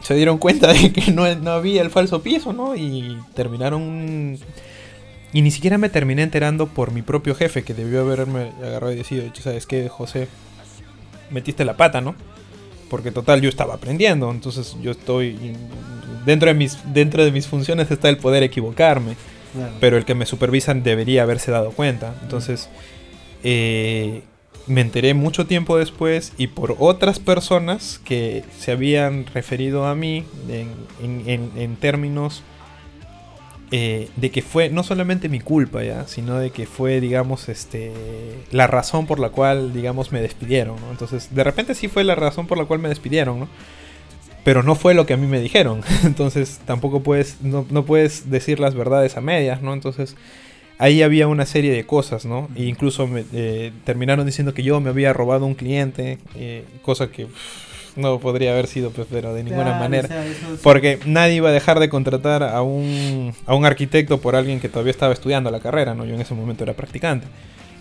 se 0.00 0.14
dieron 0.14 0.38
cuenta 0.38 0.72
de 0.72 0.92
que 0.92 1.12
no, 1.12 1.32
no 1.36 1.50
había 1.52 1.82
el 1.82 1.90
falso 1.90 2.22
piso, 2.22 2.52
¿no? 2.52 2.74
Y 2.74 3.18
terminaron 3.34 4.38
y 5.32 5.42
ni 5.42 5.50
siquiera 5.50 5.78
me 5.78 5.88
terminé 5.88 6.22
enterando 6.22 6.66
por 6.66 6.92
mi 6.92 7.02
propio 7.02 7.34
jefe, 7.34 7.62
que 7.62 7.72
debió 7.72 8.02
haberme 8.02 8.52
agarrado 8.62 8.92
y 8.92 8.96
decidido, 8.96 9.32
¿sabes 9.40 9.66
qué, 9.66 9.88
José? 9.88 10.28
Metiste 11.30 11.64
la 11.64 11.76
pata, 11.76 12.02
¿no? 12.02 12.14
Porque 12.90 13.10
total, 13.10 13.40
yo 13.40 13.48
estaba 13.48 13.74
aprendiendo, 13.74 14.30
entonces 14.30 14.76
yo 14.82 14.90
estoy... 14.90 15.56
Dentro 16.26 16.48
de 16.48 16.54
mis, 16.54 16.78
dentro 16.92 17.24
de 17.24 17.32
mis 17.32 17.46
funciones 17.46 17.90
está 17.90 18.08
el 18.08 18.18
poder 18.18 18.42
equivocarme, 18.42 19.16
pero 19.80 19.96
el 19.96 20.04
que 20.04 20.14
me 20.14 20.26
supervisan 20.26 20.82
debería 20.82 21.22
haberse 21.22 21.50
dado 21.50 21.70
cuenta. 21.72 22.14
Entonces, 22.22 22.68
eh, 23.42 24.22
me 24.66 24.82
enteré 24.82 25.14
mucho 25.14 25.46
tiempo 25.46 25.78
después 25.78 26.32
y 26.36 26.48
por 26.48 26.76
otras 26.78 27.18
personas 27.18 28.00
que 28.04 28.44
se 28.58 28.70
habían 28.70 29.26
referido 29.26 29.86
a 29.86 29.94
mí 29.94 30.24
en, 30.48 31.24
en, 31.26 31.50
en 31.56 31.76
términos 31.76 32.44
eh, 33.74 34.10
de 34.16 34.30
que 34.30 34.42
fue 34.42 34.68
no 34.68 34.82
solamente 34.82 35.30
mi 35.30 35.40
culpa 35.40 35.82
ya, 35.82 36.06
sino 36.06 36.38
de 36.38 36.50
que 36.50 36.66
fue, 36.66 37.00
digamos, 37.00 37.48
este, 37.48 37.90
la 38.50 38.66
razón 38.66 39.06
por 39.06 39.18
la 39.18 39.30
cual, 39.30 39.72
digamos, 39.72 40.12
me 40.12 40.20
despidieron, 40.20 40.76
¿no? 40.78 40.90
Entonces, 40.90 41.34
de 41.34 41.42
repente 41.42 41.74
sí 41.74 41.88
fue 41.88 42.04
la 42.04 42.14
razón 42.14 42.46
por 42.46 42.58
la 42.58 42.66
cual 42.66 42.80
me 42.80 42.90
despidieron, 42.90 43.40
¿no? 43.40 43.48
Pero 44.44 44.62
no 44.62 44.74
fue 44.74 44.92
lo 44.92 45.06
que 45.06 45.14
a 45.14 45.16
mí 45.16 45.26
me 45.26 45.40
dijeron. 45.40 45.80
Entonces, 46.04 46.60
tampoco 46.66 47.02
puedes, 47.02 47.40
no, 47.40 47.64
puedes 47.86 48.30
decir 48.30 48.60
las 48.60 48.74
verdades 48.74 49.16
a 49.16 49.22
medias, 49.22 49.62
¿no? 49.62 49.72
Entonces, 49.72 50.16
ahí 50.76 51.02
había 51.02 51.26
una 51.26 51.46
serie 51.46 51.72
de 51.72 51.86
cosas, 51.86 52.26
¿no? 52.26 52.50
E 52.54 52.64
incluso 52.64 53.06
me, 53.06 53.24
eh, 53.32 53.72
terminaron 53.86 54.26
diciendo 54.26 54.52
que 54.52 54.62
yo 54.62 54.82
me 54.82 54.90
había 54.90 55.14
robado 55.14 55.46
un 55.46 55.54
cliente, 55.54 56.18
eh, 56.34 56.66
cosa 56.82 57.10
que 57.10 57.26
no 57.96 58.18
podría 58.18 58.52
haber 58.52 58.66
sido, 58.66 58.90
pues, 58.90 59.06
pero 59.10 59.34
de 59.34 59.44
ninguna 59.44 59.78
manera. 59.78 60.08
Porque 60.62 60.98
nadie 61.06 61.34
iba 61.36 61.50
a 61.50 61.52
dejar 61.52 61.80
de 61.80 61.88
contratar 61.88 62.42
a 62.42 62.62
un, 62.62 63.34
a 63.46 63.54
un 63.54 63.64
arquitecto 63.64 64.20
por 64.20 64.36
alguien 64.36 64.60
que 64.60 64.68
todavía 64.68 64.90
estaba 64.90 65.12
estudiando 65.12 65.50
la 65.50 65.60
carrera, 65.60 65.94
¿no? 65.94 66.04
Yo 66.04 66.14
en 66.14 66.20
ese 66.20 66.34
momento 66.34 66.64
era 66.64 66.74
practicante. 66.74 67.26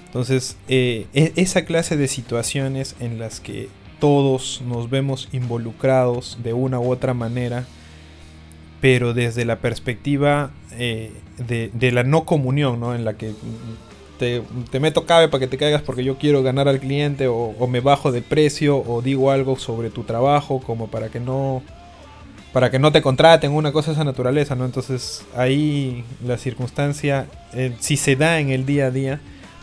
Entonces, 0.05 0.57
eh, 0.67 1.07
e, 1.13 1.31
esa 1.37 1.63
clase 1.63 1.95
de 1.95 2.07
situaciones 2.07 2.95
en 2.99 3.17
las 3.17 3.39
que 3.39 3.69
todos 3.99 4.61
nos 4.65 4.89
vemos 4.89 5.29
involucrados 5.31 6.39
de 6.43 6.53
una 6.53 6.79
u 6.79 6.91
otra 6.91 7.13
manera, 7.13 7.65
pero 8.81 9.13
desde 9.13 9.45
la 9.45 9.59
perspectiva 9.59 10.51
eh, 10.71 11.11
de, 11.37 11.69
de, 11.73 11.91
la 11.91 12.03
no 12.03 12.25
comunión, 12.25 12.79
¿no? 12.79 12.95
En 12.95 13.05
la 13.05 13.13
que 13.13 13.33
te, 14.69 14.79
meto 14.79 15.07
cabe 15.07 15.29
para 15.29 15.39
que 15.39 15.47
te 15.47 15.57
caigas 15.57 15.81
porque 15.81 16.03
yo 16.03 16.17
quiero 16.19 16.43
ganar 16.43 16.67
al 16.67 16.79
cliente 16.79 17.27
o, 17.27 17.67
me 17.67 17.79
bajo 17.79 18.11
de 18.11 18.21
precio 18.21 18.77
o 18.77 19.01
digo 19.01 19.31
algo 19.31 19.57
sobre 19.57 19.89
tu 19.89 20.03
trabajo 20.03 20.61
como 20.61 20.87
para 20.89 21.09
que 21.09 21.19
no 21.19 21.63
para 22.53 22.69
que 22.69 22.77
no 22.77 22.91
te 22.91 23.01
contraten 23.01 23.51
una 23.51 23.71
cosa 23.71 23.91
de 23.91 23.95
esa 23.95 24.03
naturaleza 24.03 24.55
no 24.55 24.65
entonces 24.65 25.25
ahí 25.35 26.03
la 26.23 26.37
circunstancia 26.37 27.25
eh, 27.53 27.75
si 27.79 27.97
se 27.97 28.15
da 28.15 28.39
en 28.39 28.51
el 28.51 28.67
día 28.67 28.87
a 28.87 28.91
día 28.91 29.19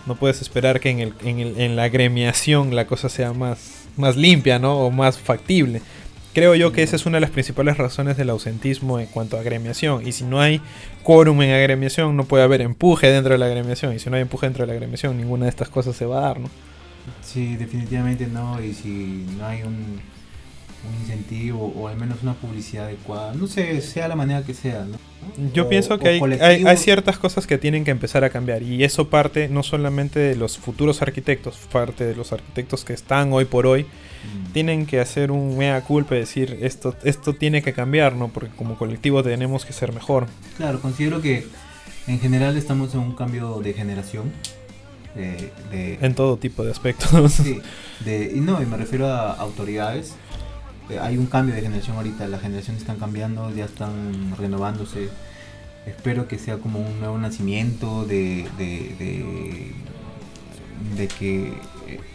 no 0.07 0.17
puedes 0.17 0.43
esperar 0.43 0.81
que 0.81 0.91
en, 0.91 0.99
el, 0.99 1.15
en, 1.23 1.39
el, 1.39 1.61
en 1.61 1.77
la 1.77 1.85
agremiación 1.85 2.75
la 2.75 2.87
cosa 2.87 3.09
sea 3.09 3.33
más 3.33 3.85
más 3.97 4.17
limpia 4.17 4.59
no 4.59 4.81
o 4.81 4.91
más 4.91 5.19
factible 5.19 5.83
Creo 6.35 6.55
yo 6.55 6.73
que 6.73 6.83
esa 6.83 6.97
es 6.97 7.07
una 7.07 7.17
de 7.17 7.23
las 7.23 7.31
principales 7.31 7.79
razones 7.79 8.17
del 8.17 8.31
ausentismo 8.31 9.01
en 9.01 9.07
cuanto 9.07 9.37
a 9.37 9.41
agremiación. 9.41 10.07
Y 10.07 10.13
si 10.13 10.25
no 10.25 10.41
hay 10.41 10.61
quórum 11.03 11.43
en 11.43 11.51
agremiación, 11.51 12.17
no 12.17 12.25
puede 12.25 12.45
haber 12.45 12.61
empuje 12.61 13.09
dentro 13.09 13.33
de 13.33 13.39
la 13.39 13.47
agremiación. 13.47 13.95
Y 13.95 13.99
si 13.99 14.09
no 14.11 14.17
hay 14.17 14.23
empuje 14.23 14.47
dentro 14.47 14.63
de 14.63 14.69
la 14.69 14.75
agremiación, 14.75 15.17
ninguna 15.17 15.47
de 15.47 15.51
estas 15.51 15.69
cosas 15.69 15.97
se 15.97 16.07
va 16.07 16.19
a 16.19 16.21
dar, 16.23 16.41
¿no? 16.41 16.49
Sí, 17.23 17.57
definitivamente 17.57 18.27
no. 18.27 18.63
Y 18.63 18.73
si 18.75 19.27
no 19.39 19.47
hay 19.47 19.63
un 19.63 20.01
un 20.87 21.01
incentivo 21.03 21.73
o 21.77 21.89
al 21.89 21.97
menos 21.97 22.23
una 22.23 22.35
publicidad 22.35 22.87
adecuada. 22.87 23.35
No 23.35 23.47
sé, 23.47 23.81
sea 23.81 24.07
la 24.09 24.17
manera 24.17 24.43
que 24.45 24.55
sea. 24.55 24.85
¿no? 24.85 24.97
Yo 25.53 25.65
O- 25.67 25.69
pienso 25.69 25.99
que 25.99 26.09
hay, 26.09 26.65
hay- 26.65 26.77
ciertas 26.77 27.19
cosas 27.19 27.47
que 27.47 27.59
tienen 27.59 27.85
que 27.85 27.91
empezar 27.91 28.23
a 28.25 28.31
cambiar 28.31 28.63
y 28.63 28.85
eso 28.85 29.09
parte 29.09 29.49
no 29.49 29.63
solamente 29.63 30.19
de 30.21 30.37
los 30.37 30.57
futuros 30.59 31.03
arquitectos, 31.03 31.57
parte 31.73 32.05
de 32.07 32.15
los 32.15 32.33
arquitectos 32.33 32.85
que 32.85 32.93
están 32.93 33.33
hoy 33.33 33.45
por 33.45 33.67
hoy, 33.67 33.83
Mm. 33.85 34.53
tienen 34.53 34.87
que 34.87 35.01
hacer 35.01 35.31
un 35.31 35.57
mea 35.59 35.81
culpa 35.83 36.15
y 36.17 36.21
decir 36.21 36.59
esto, 36.63 36.95
esto 37.05 37.35
tiene 37.35 37.63
que 37.63 37.73
cambiar, 37.73 38.15
¿no? 38.17 38.29
Porque 38.29 38.51
como 38.57 38.77
colectivo 38.79 39.23
tenemos 39.23 39.65
que 39.65 39.73
ser 39.73 39.93
mejor. 39.93 40.27
Claro, 40.57 40.81
considero 40.81 41.21
que 41.21 41.47
en 42.07 42.19
general 42.21 42.57
estamos 42.57 42.95
en 42.95 43.01
un 43.01 43.15
cambio 43.15 43.61
de 43.61 43.75
generación. 43.75 44.33
De, 45.15 45.51
de- 45.73 45.99
En 46.01 46.15
todo 46.15 46.37
tipo 46.37 46.65
de 46.65 46.71
aspectos. 46.71 47.33
sí, 47.33 47.61
de- 48.05 48.33
y 48.37 48.41
no, 48.41 48.63
y 48.63 48.67
me 48.67 48.77
refiero 48.77 49.07
a 49.09 49.33
autoridades. 49.33 50.15
Eh, 50.91 50.99
hay 51.01 51.17
un 51.19 51.27
cambio 51.27 51.55
de 51.55 51.61
generación 51.63 51.97
ahorita, 51.97 52.27
las 52.29 52.41
generaciones 52.41 52.83
están 52.83 52.97
cambiando, 52.99 53.55
ya 53.55 53.65
están 53.65 54.35
renovándose. 54.39 55.09
Espero 55.87 56.29
que 56.29 56.39
sea 56.39 56.59
como 56.59 56.81
un 56.81 56.99
nuevo 57.01 57.17
nacimiento 57.19 58.05
de, 58.05 58.47
de, 58.59 58.95
de, 58.99 59.73
de 60.97 61.09
que 61.09 61.53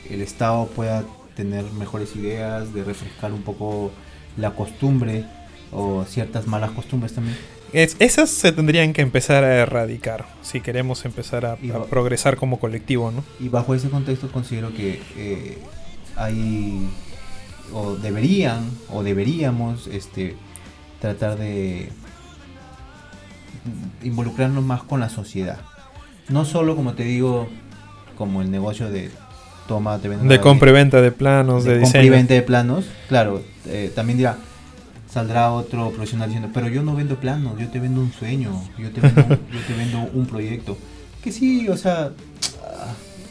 el 0.10 0.22
Estado 0.22 0.68
pueda 0.68 1.04
tener 1.36 1.64
mejores 1.74 2.16
ideas, 2.16 2.74
de 2.74 2.84
refrescar 2.84 3.34
un 3.34 3.42
poco 3.42 3.92
la 4.38 4.52
costumbre 4.52 5.26
o 5.72 6.06
ciertas 6.06 6.46
malas 6.48 6.72
costumbres 6.72 7.14
también. 7.14 7.36
Es- 7.74 7.96
esas 7.98 8.30
se 8.30 8.52
tendrían 8.52 8.94
que 8.94 9.02
empezar 9.02 9.44
a 9.44 9.56
erradicar 9.56 10.26
si 10.44 10.62
queremos 10.62 11.06
empezar 11.06 11.46
a, 11.48 11.56
progresar 11.90 12.36
como 12.38 12.60
colectivo, 12.60 13.10
¿no? 13.12 13.24
Y 13.40 13.50
bajo 13.50 13.74
ese 13.74 13.90
contexto 13.90 14.32
considero 14.32 14.72
que 14.76 15.02
eh, 15.18 15.58
hay 16.16 16.88
o 17.72 17.96
deberían 17.96 18.70
o 18.90 19.04
deberíamos 19.04 19.88
este 19.88 20.36
tratar 21.00 21.38
de 21.38 21.90
involucrarnos 24.04 24.64
más 24.64 24.84
con 24.84 25.00
la 25.00 25.10
sociedad. 25.10 25.60
No 26.30 26.46
solo 26.46 26.76
como 26.76 26.94
te 26.94 27.04
digo, 27.04 27.48
como 28.18 28.42
el 28.42 28.52
negocio 28.52 28.90
de 28.90 29.12
toma, 29.68 29.98
De 29.98 30.10
una- 30.10 30.42
compra 30.42 30.70
y 30.70 30.74
venta 30.74 31.02
de 31.02 31.12
planos, 31.12 31.64
de, 31.64 31.76
de 31.76 31.82
compra 31.82 32.00
y 32.00 32.04
diseño. 32.04 32.18
venta 32.18 32.34
de 32.34 32.42
planos. 32.42 32.86
Claro, 33.08 33.42
eh, 33.66 33.92
también 33.96 34.18
dirá 34.18 34.38
saldrá 35.10 35.52
otro 35.52 35.92
profesional 35.92 36.28
diciendo, 36.30 36.50
pero 36.54 36.68
yo 36.70 36.82
no 36.82 36.96
vendo 36.96 37.18
planos, 37.18 37.60
yo 37.60 37.68
te 37.70 37.80
vendo 37.80 38.02
un 38.02 38.12
sueño, 38.12 38.52
yo 38.80 38.90
te 38.92 39.00
vendo, 39.00 39.22
yo 39.30 39.60
te 39.68 39.74
vendo 39.78 40.00
un 40.14 40.26
proyecto. 40.26 40.76
Que 41.24 41.32
sí, 41.32 41.70
o 41.70 41.78
sea, 41.78 42.12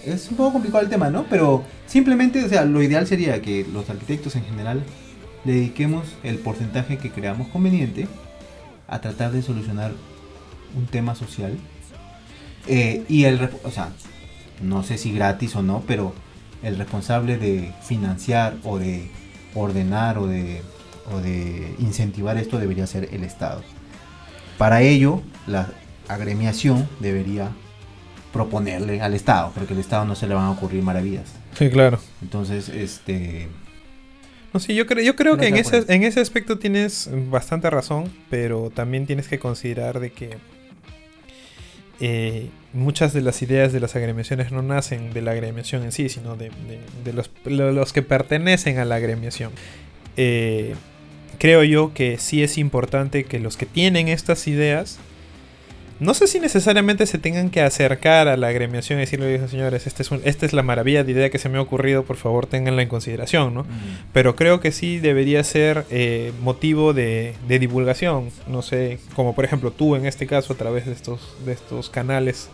es 0.05 0.29
un 0.31 0.37
poco 0.37 0.53
complicado 0.55 0.83
el 0.83 0.91
tema, 0.91 1.11
¿no? 1.11 1.25
Pero 1.29 1.65
simplemente, 1.87 2.45
o 2.45 2.49
sea, 2.49 2.65
lo 2.65 2.83
ideal 2.83 3.07
sería 3.07 3.41
que 3.41 3.67
los 3.73 3.89
arquitectos 3.91 4.37
en 4.37 4.45
general 4.45 4.83
dediquemos 5.45 6.07
el 6.23 6.39
porcentaje 6.39 6.99
que 6.99 7.11
creamos 7.11 7.49
conveniente 7.49 8.07
a 8.89 9.01
tratar 9.01 9.33
de 9.33 9.43
solucionar 9.43 9.93
un 10.77 10.87
tema 10.87 11.15
social. 11.15 11.57
Eh, 12.69 13.05
y 13.09 13.25
el, 13.25 13.51
o 13.65 13.71
sea, 13.71 13.91
no 14.63 14.83
sé 14.83 14.99
si 14.99 15.13
gratis 15.13 15.57
o 15.57 15.63
no, 15.63 15.83
pero 15.87 16.15
el 16.63 16.79
responsable 16.79 17.39
de 17.39 17.73
financiar 17.83 18.57
o 18.65 18.79
de 18.79 19.11
ordenar 19.55 20.19
o 20.19 20.27
de, 20.27 20.63
o 21.13 21.19
de 21.19 21.75
incentivar 21.79 22.37
esto 22.37 22.59
debería 22.59 22.87
ser 22.87 23.09
el 23.13 23.25
Estado. 23.25 23.63
Para 24.59 24.83
ello, 24.83 25.23
la 25.47 25.69
agremiación 26.09 26.89
debería 27.01 27.51
proponerle 28.33 29.01
al 29.03 29.15
Estado, 29.15 29.53
porque 29.55 29.75
al 29.75 29.81
Estado 29.81 30.05
no 30.05 30.15
se 30.15 30.27
le 30.27 30.35
van 30.35 30.45
a 30.45 30.51
ocurrir 30.53 30.83
maravillas. 30.83 31.27
Sí, 31.59 31.69
claro. 31.71 31.99
Entonces, 32.23 32.69
este, 32.71 33.49
No, 34.55 34.61
sí, 34.61 34.75
yo 34.75 34.87
creo, 34.87 35.05
yo 35.05 35.17
creo 35.17 35.37
que 35.37 35.49
en 35.49 35.57
ese, 35.57 35.85
en 35.95 36.03
ese 36.03 36.21
aspecto 36.21 36.59
tienes 36.59 37.11
bastante 37.31 37.69
razón, 37.71 38.05
pero 38.31 38.71
también 38.75 39.07
tienes 39.07 39.29
que 39.29 39.39
considerar 39.39 40.01
de 40.01 40.13
que 40.13 40.31
eh, 42.01 42.49
muchas 42.73 43.13
de 43.13 43.21
las 43.21 43.43
ideas 43.43 43.73
de 43.73 43.79
las 43.81 43.95
agremiaciones 43.95 44.51
no 44.51 44.63
nacen 44.63 45.13
de 45.13 45.23
la 45.23 45.33
agremiación 45.33 45.85
en 45.85 45.93
sí, 45.93 46.09
sino 46.09 46.37
de, 46.37 46.49
de- 46.49 46.81
de 47.05 47.13
los, 47.13 47.31
lo- 47.45 47.71
los 47.73 47.93
que 47.93 48.03
pertenecen 48.03 48.79
a 48.79 48.85
la 48.85 48.97
agremiación. 48.97 49.53
Eh, 50.17 50.75
creo 51.39 51.63
yo 51.65 51.93
que 51.95 52.19
sí 52.19 52.43
es 52.43 52.59
importante 52.59 53.25
que 53.25 53.39
los 53.39 53.57
que 53.57 53.67
tienen 53.67 54.09
estas 54.09 54.49
ideas, 54.49 54.99
no 56.01 56.15
sé 56.15 56.27
si 56.27 56.41
necesariamente 56.41 57.07
se 57.07 57.19
tengan 57.19 57.49
que 57.51 57.61
acercar 57.63 58.27
a 58.29 58.37
la 58.37 58.49
agremiación 58.49 58.99
y 58.99 59.03
decirle, 59.03 59.27
"Oigan, 59.27 59.49
señores, 59.49 59.87
este 59.87 60.03
es 60.03 60.11
un- 60.11 60.21
esta 60.25 60.47
es 60.47 60.53
la 60.53 60.63
maravilla 60.63 61.05
de 61.05 61.13
idea 61.13 61.31
que 61.31 61.39
se 61.39 61.49
me 61.49 61.59
ha 61.59 61.61
ocurrido, 61.61 62.03
por 62.05 62.17
favor 62.17 62.47
tenganla 62.47 62.83
en 62.83 62.89
consideración, 62.89 63.55
¿no? 63.55 63.67
pero 64.13 64.35
creo 64.37 64.61
que 64.61 64.73
sí 64.73 64.99
debería 64.99 65.43
ser 65.45 65.87
eh, 65.91 66.33
motivo 66.43 66.93
de, 66.93 67.35
de 67.49 67.59
divulgación. 67.59 68.31
No 68.49 68.63
sé, 68.63 68.99
como 69.15 69.35
por 69.35 69.45
ejemplo 69.45 69.71
tú 69.71 69.95
en 69.97 70.07
este 70.07 70.27
caso 70.27 70.53
a 70.53 70.57
través 70.57 70.87
de 70.87 70.93
estos, 70.93 71.37
de 71.47 71.53
estos 71.53 71.89
canales 71.91 72.49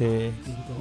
eh, 0.00 0.30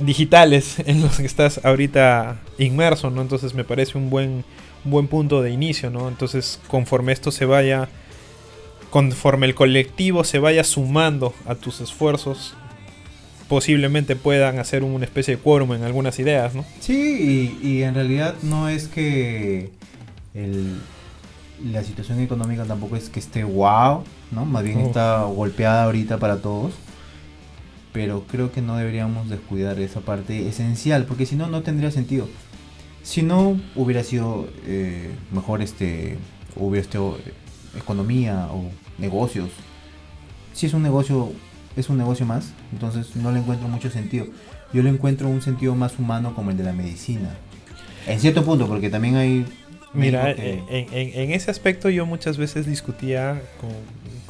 digitales 0.02 0.78
en 0.86 1.02
los 1.02 1.18
que 1.18 1.26
estás 1.26 1.60
ahorita 1.66 2.40
inmerso, 2.58 3.10
¿no? 3.10 3.22
Entonces 3.22 3.54
me 3.54 3.64
parece 3.64 3.98
un 3.98 4.10
buen, 4.10 4.44
un 4.86 4.92
buen 4.92 5.08
punto 5.08 5.42
de 5.42 5.52
inicio, 5.52 5.90
¿no? 5.90 6.08
Entonces 6.08 6.60
conforme 6.68 7.12
esto 7.12 7.32
se 7.32 7.46
vaya, 7.46 7.90
conforme 8.92 9.48
el 9.48 9.56
colectivo 9.56 10.24
se 10.24 10.38
vaya 10.38 10.64
sumando 10.64 11.34
a 11.48 11.56
tus 11.56 11.82
esfuerzos, 11.82 12.54
posiblemente 13.48 14.16
puedan 14.16 14.60
hacer 14.60 14.84
una 14.84 15.06
especie 15.06 15.36
de 15.36 15.42
quórum 15.42 15.74
en 15.74 15.84
algunas 15.84 16.20
ideas, 16.20 16.54
¿no? 16.56 16.64
Sí, 16.80 17.58
y, 17.64 17.68
y 17.68 17.84
en 17.84 17.96
realidad 17.96 18.36
no 18.44 18.70
es 18.70 18.88
que 18.88 19.72
el- 20.34 20.80
la 21.66 21.84
situación 21.84 22.20
económica 22.22 22.64
tampoco 22.66 22.96
es 22.96 23.10
que 23.10 23.20
esté 23.20 23.44
wow, 23.44 24.04
¿no? 24.32 24.46
Más 24.46 24.64
bien 24.64 24.80
Uf. 24.80 24.88
está 24.88 25.24
golpeada 25.24 25.84
ahorita 25.84 26.18
para 26.18 26.38
todos. 26.38 26.74
Pero 27.94 28.24
creo 28.32 28.54
que 28.54 28.62
no 28.62 28.78
deberíamos 28.78 29.30
descuidar 29.30 29.78
esa 29.80 30.00
parte 30.00 30.48
esencial, 30.48 31.06
porque 31.06 31.26
si 31.26 31.36
no, 31.36 31.48
no 31.48 31.62
tendría 31.62 31.92
sentido. 31.92 32.30
Si 33.04 33.22
no, 33.22 33.60
hubiera 33.76 34.02
sido 34.04 34.48
eh, 34.66 35.10
mejor 35.34 35.62
este, 35.62 36.18
hubiera 36.56 36.82
estado 36.86 37.18
eh, 37.18 37.34
economía 37.78 38.48
o 38.52 38.64
negocios. 38.98 39.50
Si 40.54 40.66
es 40.66 40.74
un 40.74 40.84
negocio, 40.84 41.32
es 41.76 41.90
un 41.90 41.98
negocio 41.98 42.26
más, 42.26 42.52
entonces 42.72 43.16
no 43.16 43.32
le 43.32 43.40
encuentro 43.40 43.68
mucho 43.68 43.90
sentido. 43.90 44.26
Yo 44.74 44.84
le 44.84 44.90
encuentro 44.90 45.28
un 45.28 45.42
sentido 45.42 45.76
más 45.76 45.98
humano 46.00 46.34
como 46.36 46.52
el 46.52 46.58
de 46.58 46.64
la 46.64 46.74
medicina. 46.74 47.30
En 48.08 48.20
cierto 48.20 48.44
punto, 48.44 48.68
porque 48.68 48.90
también 48.90 49.16
hay... 49.16 49.46
Mira, 49.94 50.24
médicos 50.24 50.46
en, 50.46 50.66
que- 50.88 51.02
en- 51.02 51.20
en 51.20 51.32
ese 51.32 51.52
aspecto 51.52 51.90
yo 51.90 52.06
muchas 52.06 52.38
veces 52.38 52.66
discutía 52.66 53.42
con, 53.60 53.70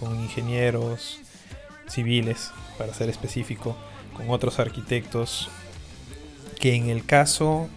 con 0.10 0.20
ingenieros 0.20 1.20
civiles, 1.88 2.52
para 2.78 2.94
ser 2.94 3.10
específico, 3.10 3.78
con 4.18 4.30
otros 4.32 4.60
arquitectos, 4.60 5.50
que 6.60 6.74
en 6.76 6.90
el 6.90 7.06
caso, 7.06 7.70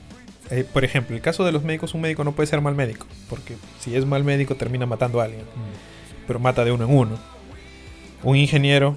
eh, 0.50 0.64
por 0.70 0.84
ejemplo, 0.84 1.14
el 1.16 1.22
caso 1.22 1.44
de 1.44 1.52
los 1.52 1.62
médicos, 1.64 1.94
un 1.94 2.00
médico 2.02 2.24
no 2.24 2.32
puede 2.32 2.46
ser 2.46 2.60
mal 2.60 2.74
médico, 2.74 3.06
porque 3.28 3.56
si 3.80 3.94
es 3.96 4.04
mal 4.06 4.24
médico 4.24 4.54
termina 4.56 4.86
matando 4.86 5.20
a 5.20 5.24
alguien, 5.24 5.42
pero 6.26 6.38
mata 6.38 6.64
de 6.64 6.72
uno 6.72 6.84
en 6.84 6.96
uno. 6.96 7.18
Un 8.22 8.36
ingeniero 8.36 8.96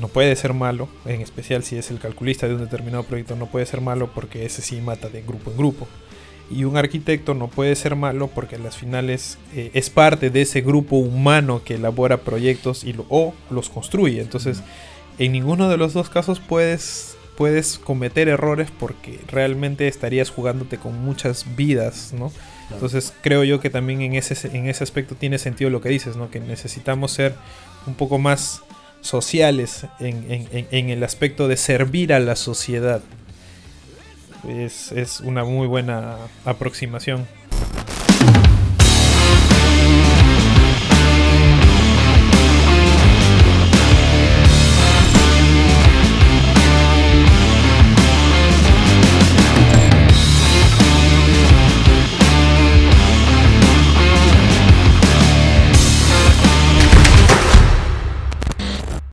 no 0.00 0.08
puede 0.08 0.34
ser 0.36 0.54
malo, 0.54 0.88
en 1.04 1.20
especial 1.20 1.62
si 1.62 1.76
es 1.76 1.90
el 1.90 1.98
calculista 1.98 2.48
de 2.48 2.54
un 2.54 2.60
determinado 2.60 3.02
proyecto, 3.04 3.36
no 3.36 3.46
puede 3.46 3.66
ser 3.66 3.80
malo 3.80 4.10
porque 4.14 4.46
ese 4.46 4.62
sí 4.62 4.80
mata 4.80 5.08
de 5.08 5.22
grupo 5.22 5.50
en 5.50 5.56
grupo. 5.58 5.86
Y 6.50 6.64
un 6.64 6.76
arquitecto 6.76 7.34
no 7.34 7.48
puede 7.48 7.74
ser 7.76 7.96
malo 7.96 8.28
porque 8.28 8.56
a 8.56 8.58
las 8.58 8.76
finales 8.76 9.38
eh, 9.54 9.70
es 9.74 9.88
parte 9.90 10.28
de 10.30 10.42
ese 10.42 10.60
grupo 10.60 10.96
humano 10.96 11.62
que 11.64 11.74
elabora 11.76 12.18
proyectos 12.18 12.84
y 12.84 12.92
lo- 12.92 13.06
o 13.08 13.32
los 13.50 13.70
construye. 13.70 14.20
Entonces, 14.20 14.62
en 15.18 15.32
ninguno 15.32 15.68
de 15.70 15.76
los 15.78 15.92
dos 15.94 16.10
casos 16.10 16.40
puedes, 16.40 17.16
puedes 17.36 17.78
cometer 17.78 18.28
errores 18.28 18.70
porque 18.78 19.20
realmente 19.28 19.88
estarías 19.88 20.30
jugándote 20.30 20.76
con 20.78 21.02
muchas 21.04 21.44
vidas, 21.56 22.12
¿no? 22.12 22.32
Entonces 22.70 23.12
creo 23.22 23.44
yo 23.44 23.60
que 23.60 23.68
también 23.70 24.00
en 24.02 24.14
ese, 24.14 24.48
en 24.56 24.66
ese 24.68 24.82
aspecto 24.84 25.14
tiene 25.14 25.38
sentido 25.38 25.68
lo 25.70 25.80
que 25.80 25.88
dices, 25.90 26.16
¿no? 26.16 26.30
Que 26.30 26.40
necesitamos 26.40 27.12
ser 27.12 27.34
un 27.86 27.94
poco 27.94 28.18
más 28.18 28.62
sociales 29.00 29.86
en, 29.98 30.30
en- 30.30 30.48
en- 30.52 30.68
en 30.70 30.90
el 30.90 31.02
aspecto 31.04 31.48
de 31.48 31.56
servir 31.56 32.12
a 32.12 32.20
la 32.20 32.36
sociedad. 32.36 33.02
Es, 34.48 34.90
es 34.92 35.20
una 35.20 35.44
muy 35.44 35.66
buena 35.66 36.16
aproximación. 36.44 37.26